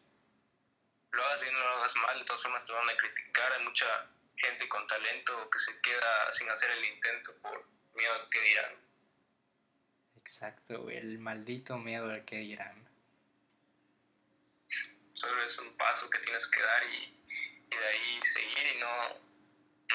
lo 1.11 1.23
hagas 1.25 1.41
bien 1.41 1.55
o 1.55 1.59
lo 1.59 1.69
hagas 1.69 1.95
mal, 1.97 2.19
de 2.19 2.25
todas 2.25 2.41
formas 2.41 2.65
te 2.65 2.73
van 2.73 2.89
a 2.89 2.97
criticar. 2.97 3.51
Hay 3.53 3.63
mucha 3.63 4.07
gente 4.37 4.67
con 4.69 4.85
talento 4.87 5.49
que 5.49 5.59
se 5.59 5.81
queda 5.81 6.31
sin 6.31 6.49
hacer 6.49 6.71
el 6.71 6.85
intento 6.85 7.33
por 7.41 7.65
miedo 7.95 8.13
a 8.13 8.29
que 8.29 8.41
dirán. 8.41 8.75
Exacto, 10.15 10.89
el 10.89 11.19
maldito 11.19 11.77
miedo 11.77 12.09
al 12.09 12.25
que 12.25 12.37
dirán. 12.37 12.87
Solo 15.13 15.43
es 15.43 15.59
un 15.59 15.75
paso 15.77 16.09
que 16.09 16.19
tienes 16.19 16.47
que 16.47 16.61
dar 16.61 16.83
y, 16.85 17.23
y 17.69 17.75
de 17.75 17.87
ahí 17.87 18.19
seguir 18.23 18.75
y 18.75 18.79
no, 18.79 19.19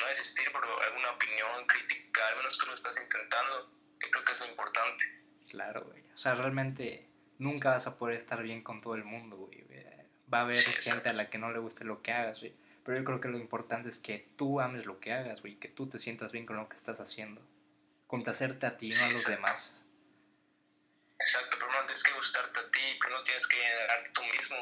no 0.01 0.07
desistir 0.09 0.53
por 0.53 0.65
alguna 0.65 1.11
opinión, 1.13 1.67
crítica, 1.67 2.29
al 2.29 2.37
menos 2.37 2.59
tú 2.59 2.67
lo 2.67 2.75
estás 2.75 3.01
intentando, 3.01 3.71
que 3.99 4.11
creo 4.11 4.25
que 4.25 4.33
es 4.33 4.41
lo 4.41 4.47
importante. 4.47 5.05
Claro, 5.51 5.85
güey. 5.85 6.05
O 6.15 6.19
sea, 6.19 6.35
realmente 6.35 7.09
nunca 7.39 7.71
vas 7.71 7.87
a 7.87 7.99
poder 7.99 8.17
estar 8.17 8.43
bien 8.43 8.63
con 8.63 8.81
todo 8.81 8.95
el 8.95 9.05
mundo, 9.05 9.37
güey. 9.37 9.66
Va 10.33 10.39
a 10.39 10.43
haber 10.43 10.55
Sí, 10.55 10.73
gente 10.73 11.09
a 11.09 11.13
la 11.13 11.31
que 11.31 11.39
no 11.39 11.51
le 11.53 11.59
guste 11.59 11.85
lo 11.85 12.03
que 12.03 12.13
hagas, 12.13 12.41
güey. 12.41 12.55
Pero 12.85 12.99
yo 12.99 13.05
creo 13.05 13.21
que 13.21 13.29
lo 13.29 13.39
importante 13.39 13.89
es 13.89 13.99
que 13.99 14.29
tú 14.37 14.61
ames 14.61 14.87
lo 14.87 15.01
que 15.01 15.13
hagas, 15.13 15.41
güey. 15.41 15.57
Que 15.57 15.69
tú 15.69 15.89
te 15.89 15.99
sientas 15.99 16.33
bien 16.33 16.47
con 16.47 16.57
lo 16.57 16.69
que 16.69 16.77
estás 16.77 17.01
haciendo. 17.01 17.41
Complacerte 18.07 18.67
a 18.67 18.77
ti, 18.77 18.89
no 18.89 18.95
Sí, 18.95 19.05
a 19.05 19.07
los 19.09 19.23
exacto. 19.23 19.37
demás. 19.37 19.83
Exacto, 21.19 21.57
pero 21.59 21.73
no 21.73 21.81
tienes 21.87 22.03
que 22.03 22.13
gustarte 22.13 22.61
a 22.61 22.71
ti, 22.71 22.99
pero 23.01 23.17
no 23.19 23.25
tienes 23.25 23.47
que 23.49 23.57
llenarte 23.57 24.11
tú 24.11 24.23
mismo 24.25 24.57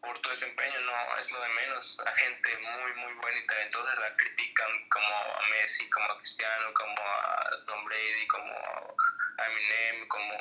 por 0.00 0.18
tu 0.20 0.28
desempeño, 0.28 0.78
no, 0.80 1.18
es 1.18 1.30
lo 1.30 1.40
de 1.40 1.48
menos. 1.48 2.00
A 2.06 2.10
gente 2.12 2.58
muy, 2.58 2.92
muy 3.00 3.12
buena 3.14 3.38
y 3.38 3.46
talentosa 3.46 4.00
la 4.00 4.16
critican 4.16 4.88
como 4.90 5.06
a 5.06 5.48
Messi, 5.50 5.88
como 5.90 6.12
a 6.12 6.18
Cristiano, 6.18 6.74
como 6.74 6.94
a 7.00 7.64
Tom 7.64 7.84
Brady, 7.86 8.26
como 8.26 8.52
a 8.52 9.46
Eminem, 9.46 10.08
como 10.08 10.34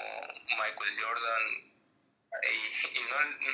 Michael 0.49 0.99
Jordan. 1.01 1.72
Y, 2.41 2.97
y 2.97 3.01
no, 3.03 3.19
no, 3.19 3.51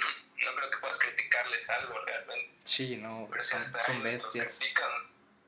no 0.52 0.56
creo 0.56 0.70
que 0.72 0.78
puedas 0.78 1.00
criticarles 1.00 1.70
algo 1.70 2.00
realmente. 2.06 2.56
Sí, 2.64 2.96
no, 2.98 3.28
Pero 3.30 3.44
si 3.44 3.50
son, 3.52 3.60
hasta 3.62 3.86
son 3.86 4.04
bestias. 4.04 4.56
critican, 4.58 4.92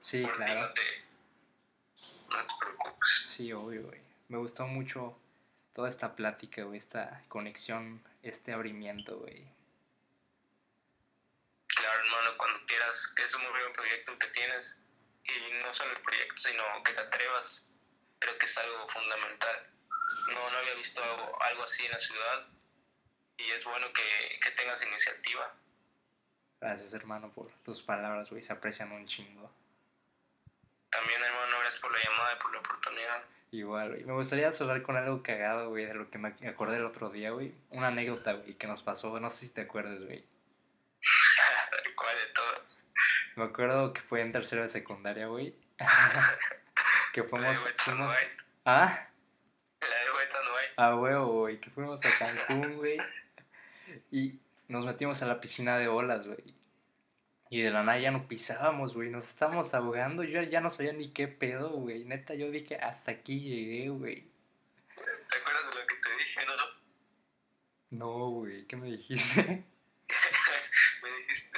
Sí, 0.02 0.24
claro. 0.36 0.62
no 0.62 0.74
te, 0.74 1.04
no 2.30 2.46
te 2.48 2.54
preocupes. 2.60 3.34
Sí, 3.36 3.54
obvio, 3.54 3.84
güey. 3.84 4.02
Me 4.30 4.38
gustó 4.38 4.66
mucho 4.68 5.18
toda 5.74 5.90
esta 5.90 6.16
plática, 6.16 6.64
güey. 6.64 6.78
Esta 6.78 7.24
conexión, 7.28 8.04
este 8.24 8.54
abrimiento, 8.54 9.18
güey. 9.18 9.48
Claro, 11.68 12.00
hermano, 12.04 12.38
cuando 12.38 12.66
quieras, 12.66 13.14
que 13.16 13.24
es 13.24 13.34
un 13.36 13.42
muy 13.44 13.52
buen 13.62 13.74
proyecto 13.74 14.18
que 14.20 14.28
tienes, 14.28 14.88
y 15.24 15.64
no 15.64 15.74
solo 15.74 15.92
el 15.94 16.02
proyecto, 16.02 16.38
sino 16.38 16.64
que 16.84 16.94
te 16.94 17.00
atrevas, 17.00 17.78
creo 18.20 18.38
que 18.38 18.46
es 18.46 18.58
algo 18.58 18.88
fundamental. 18.90 19.68
No, 20.28 20.50
no 20.50 20.58
había 20.58 20.74
visto 20.76 21.02
algo, 21.04 21.42
algo 21.44 21.64
así 21.64 21.86
en 21.86 21.92
la 21.92 22.00
ciudad, 22.00 22.48
y 23.46 23.52
es 23.52 23.64
bueno 23.66 23.88
que, 23.94 24.40
que 24.40 24.52
tengas 24.52 24.86
iniciativa. 24.86 25.54
Gracias, 26.60 26.94
hermano, 26.94 27.32
por 27.34 27.50
tus 27.64 27.82
palabras, 27.82 28.30
güey. 28.30 28.42
Se 28.42 28.54
aprecian 28.54 28.92
un 28.92 29.08
chingo. 29.08 29.52
También, 30.90 31.22
hermano, 31.24 31.58
gracias 31.62 31.82
por 31.82 31.92
la 31.92 32.00
llamada 32.04 32.34
y 32.38 32.42
por 32.42 32.54
la 32.54 32.60
oportunidad. 32.60 33.24
Igual, 33.52 33.90
güey. 33.90 34.04
Me 34.04 34.14
gustaría 34.14 34.52
cerrar 34.52 34.82
con 34.84 34.96
algo 34.96 35.24
cagado, 35.24 35.70
güey, 35.70 35.86
de 35.86 35.94
lo 35.94 36.10
que 36.12 36.18
me 36.18 36.36
acordé 36.48 36.78
el 36.78 36.86
otro 36.86 37.10
día, 37.10 37.32
güey. 37.32 37.54
Una 37.72 37.88
anécdota, 37.88 38.34
güey, 38.34 38.54
que 38.56 38.68
nos 38.68 38.82
pasó. 38.84 39.20
No 39.20 39.32
sé 39.32 39.48
si 39.48 39.54
te 39.54 39.62
acuerdas, 39.62 40.00
güey. 40.04 40.24
¿Cuál 41.96 42.16
de 42.16 42.26
todas? 42.34 42.92
Me 43.36 43.44
acuerdo 43.46 43.94
que 43.94 44.02
fue 44.02 44.22
en 44.22 44.32
tercero 44.32 44.62
de 44.62 44.70
secundaria, 44.70 45.28
güey. 45.28 45.56
que 47.14 47.22
La 47.22 47.28
fuimos... 47.28 47.60
fuimos... 47.78 48.14
White. 48.14 48.44
Ah, 48.66 49.08
La 49.82 49.88
de 49.88 50.12
Wet 50.12 50.36
and 50.36 50.50
White. 50.50 50.74
a 50.78 50.96
huevo, 50.96 51.26
güey. 51.40 51.60
Que 51.60 51.70
fuimos 51.72 52.06
a 52.06 52.18
Cancún, 52.20 52.78
güey. 52.78 52.98
Y 54.12 54.40
nos 54.68 54.86
metimos 54.86 55.22
a 55.22 55.28
la 55.28 55.42
piscina 55.42 55.78
de 55.78 55.88
olas, 55.88 56.26
güey. 56.28 56.56
Y 57.50 57.62
de 57.62 57.72
la 57.72 57.84
nada 57.84 58.00
ya 58.00 58.12
no 58.12 58.28
pisábamos, 58.28 58.94
güey. 58.94 59.10
Nos 59.10 59.28
estábamos 59.28 59.74
ahogando. 59.74 60.24
Yo 60.24 60.42
ya 60.44 60.62
no 60.62 60.70
sabía 60.70 60.94
ni 60.94 61.12
qué 61.12 61.28
pedo, 61.28 61.70
güey. 61.72 62.06
Neta, 62.06 62.34
yo 62.34 62.50
dije, 62.50 62.78
hasta 62.78 63.12
aquí 63.12 63.42
llegué, 63.42 63.90
güey. 63.90 64.32
¿Te 64.96 65.38
acuerdas 65.38 65.70
de 65.70 65.82
lo 65.82 65.88
que 65.88 65.96
te 65.96 66.16
dije, 66.18 66.40
no? 66.46 67.98
No, 67.98 68.30
güey. 68.30 68.66
¿Qué 68.68 68.76
me 68.78 68.88
dijiste? 68.88 69.66
Me 71.04 71.10
dijiste, 71.20 71.58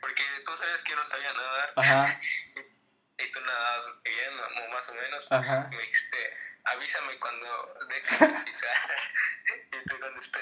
porque 0.00 0.22
tú 0.44 0.52
sabías 0.56 0.82
que 0.82 0.90
yo 0.90 0.96
no 0.96 1.06
sabía 1.06 1.32
nadar, 1.32 1.72
Ajá, 1.76 2.20
y 3.18 3.32
tú 3.32 3.40
nadabas 3.40 3.86
bien, 4.04 4.70
más 4.70 4.88
o 4.90 4.94
menos. 4.94 5.32
ajá. 5.32 5.68
me 5.70 5.78
dijiste, 5.80 6.16
avísame 6.66 7.18
cuando 7.18 7.74
dejes 7.88 8.20
de 8.20 8.40
pisar. 8.44 8.76
y 9.72 9.88
te 9.88 10.00
contesté, 10.00 10.38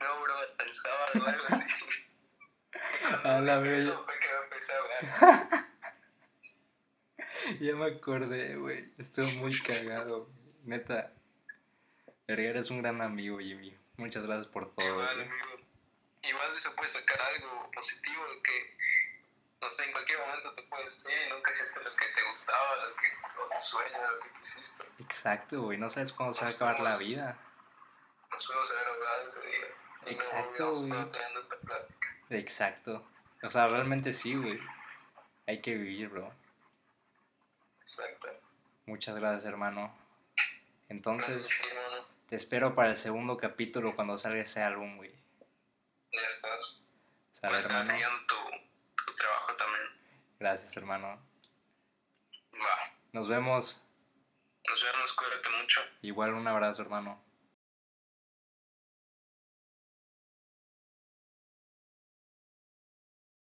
no, 0.00 0.22
bro, 0.22 0.38
hasta 0.38 0.64
el 0.64 0.74
sábado 0.74 1.12
o 1.14 1.26
algo 1.26 1.44
así. 1.48 1.64
A 3.24 3.40
la 3.40 3.58
vez. 3.58 3.84
Eso 3.84 4.04
fue 4.04 4.18
que 4.18 4.28
me 4.28 4.44
empecé 4.44 4.72
a 4.72 4.78
ahogar. 4.78 5.68
Ya 7.60 7.74
me 7.74 7.86
acordé, 7.86 8.56
güey. 8.56 8.92
Estuvo 8.98 9.26
muy 9.26 9.58
cagado. 9.60 10.28
Neta. 10.64 11.14
Verga, 12.26 12.50
eres 12.50 12.70
un 12.70 12.82
gran 12.82 13.00
amigo, 13.00 13.38
Jimmy. 13.38 13.74
Muchas 13.96 14.26
gracias 14.26 14.48
por 14.48 14.74
todo. 14.74 14.86
Igual, 14.86 15.20
amigo. 15.22 15.58
Igual 16.22 16.52
de 16.52 16.58
eso 16.58 16.74
puedes 16.76 16.92
sacar 16.92 17.18
algo 17.20 17.70
positivo 17.72 18.22
que, 18.42 18.76
no 19.60 19.70
sé, 19.70 19.84
en 19.84 19.92
cualquier 19.92 20.18
momento 20.20 20.54
te 20.54 20.62
puedes 20.62 21.02
decir, 21.02 21.28
nunca 21.30 21.52
hiciste 21.52 21.82
lo 21.82 21.94
que 21.96 22.06
te 22.06 22.22
gustaba, 22.30 22.76
lo 22.76 22.94
que, 22.96 23.06
o 23.42 23.48
tu 23.48 23.60
sueño, 23.60 24.10
lo 24.12 24.20
que 24.20 24.30
quisiste. 24.38 24.84
Exacto, 25.00 25.62
güey. 25.62 25.78
No 25.78 25.90
sabes 25.90 26.12
cuándo 26.12 26.34
se 26.34 26.44
va 26.44 26.50
a 26.50 26.54
acabar 26.54 26.80
la 26.80 26.98
vida. 26.98 27.36
Nos 28.30 28.46
fuimos 28.46 28.70
a 28.70 28.74
ver 28.74 29.26
ese 29.26 29.46
día. 29.46 29.66
Y 30.06 30.10
Exacto, 30.10 30.72
güey. 30.72 32.40
Exacto. 32.40 33.06
O 33.42 33.50
sea, 33.50 33.66
realmente 33.68 34.12
sí, 34.12 34.34
güey. 34.34 34.60
Hay 35.46 35.60
que 35.60 35.74
vivir, 35.74 36.08
bro. 36.08 36.32
Exacto. 37.80 38.28
Muchas 38.86 39.16
gracias, 39.16 39.44
hermano. 39.44 39.96
Entonces, 40.88 41.48
Gracias, 41.48 41.70
hermano. 41.70 42.06
te 42.28 42.36
espero 42.36 42.74
para 42.74 42.90
el 42.90 42.96
segundo 42.96 43.36
capítulo 43.36 43.94
cuando 43.96 44.18
salga 44.18 44.42
ese 44.42 44.62
álbum, 44.62 44.96
güey. 44.96 45.14
Ya 46.12 46.20
estás. 46.20 46.86
Sale, 47.32 47.58
estar 47.58 47.86
hermano. 47.86 48.18
Trabajo 49.18 49.54
también. 49.56 49.82
Gracias, 50.40 50.76
hermano. 50.76 51.20
Va. 52.54 52.92
Nos 53.12 53.28
vemos. 53.28 53.82
Nos 54.68 54.82
vemos, 54.82 55.12
cuídate 55.14 55.48
mucho. 55.60 55.80
Igual 56.02 56.34
un 56.34 56.46
abrazo, 56.46 56.82
hermano. 56.82 57.22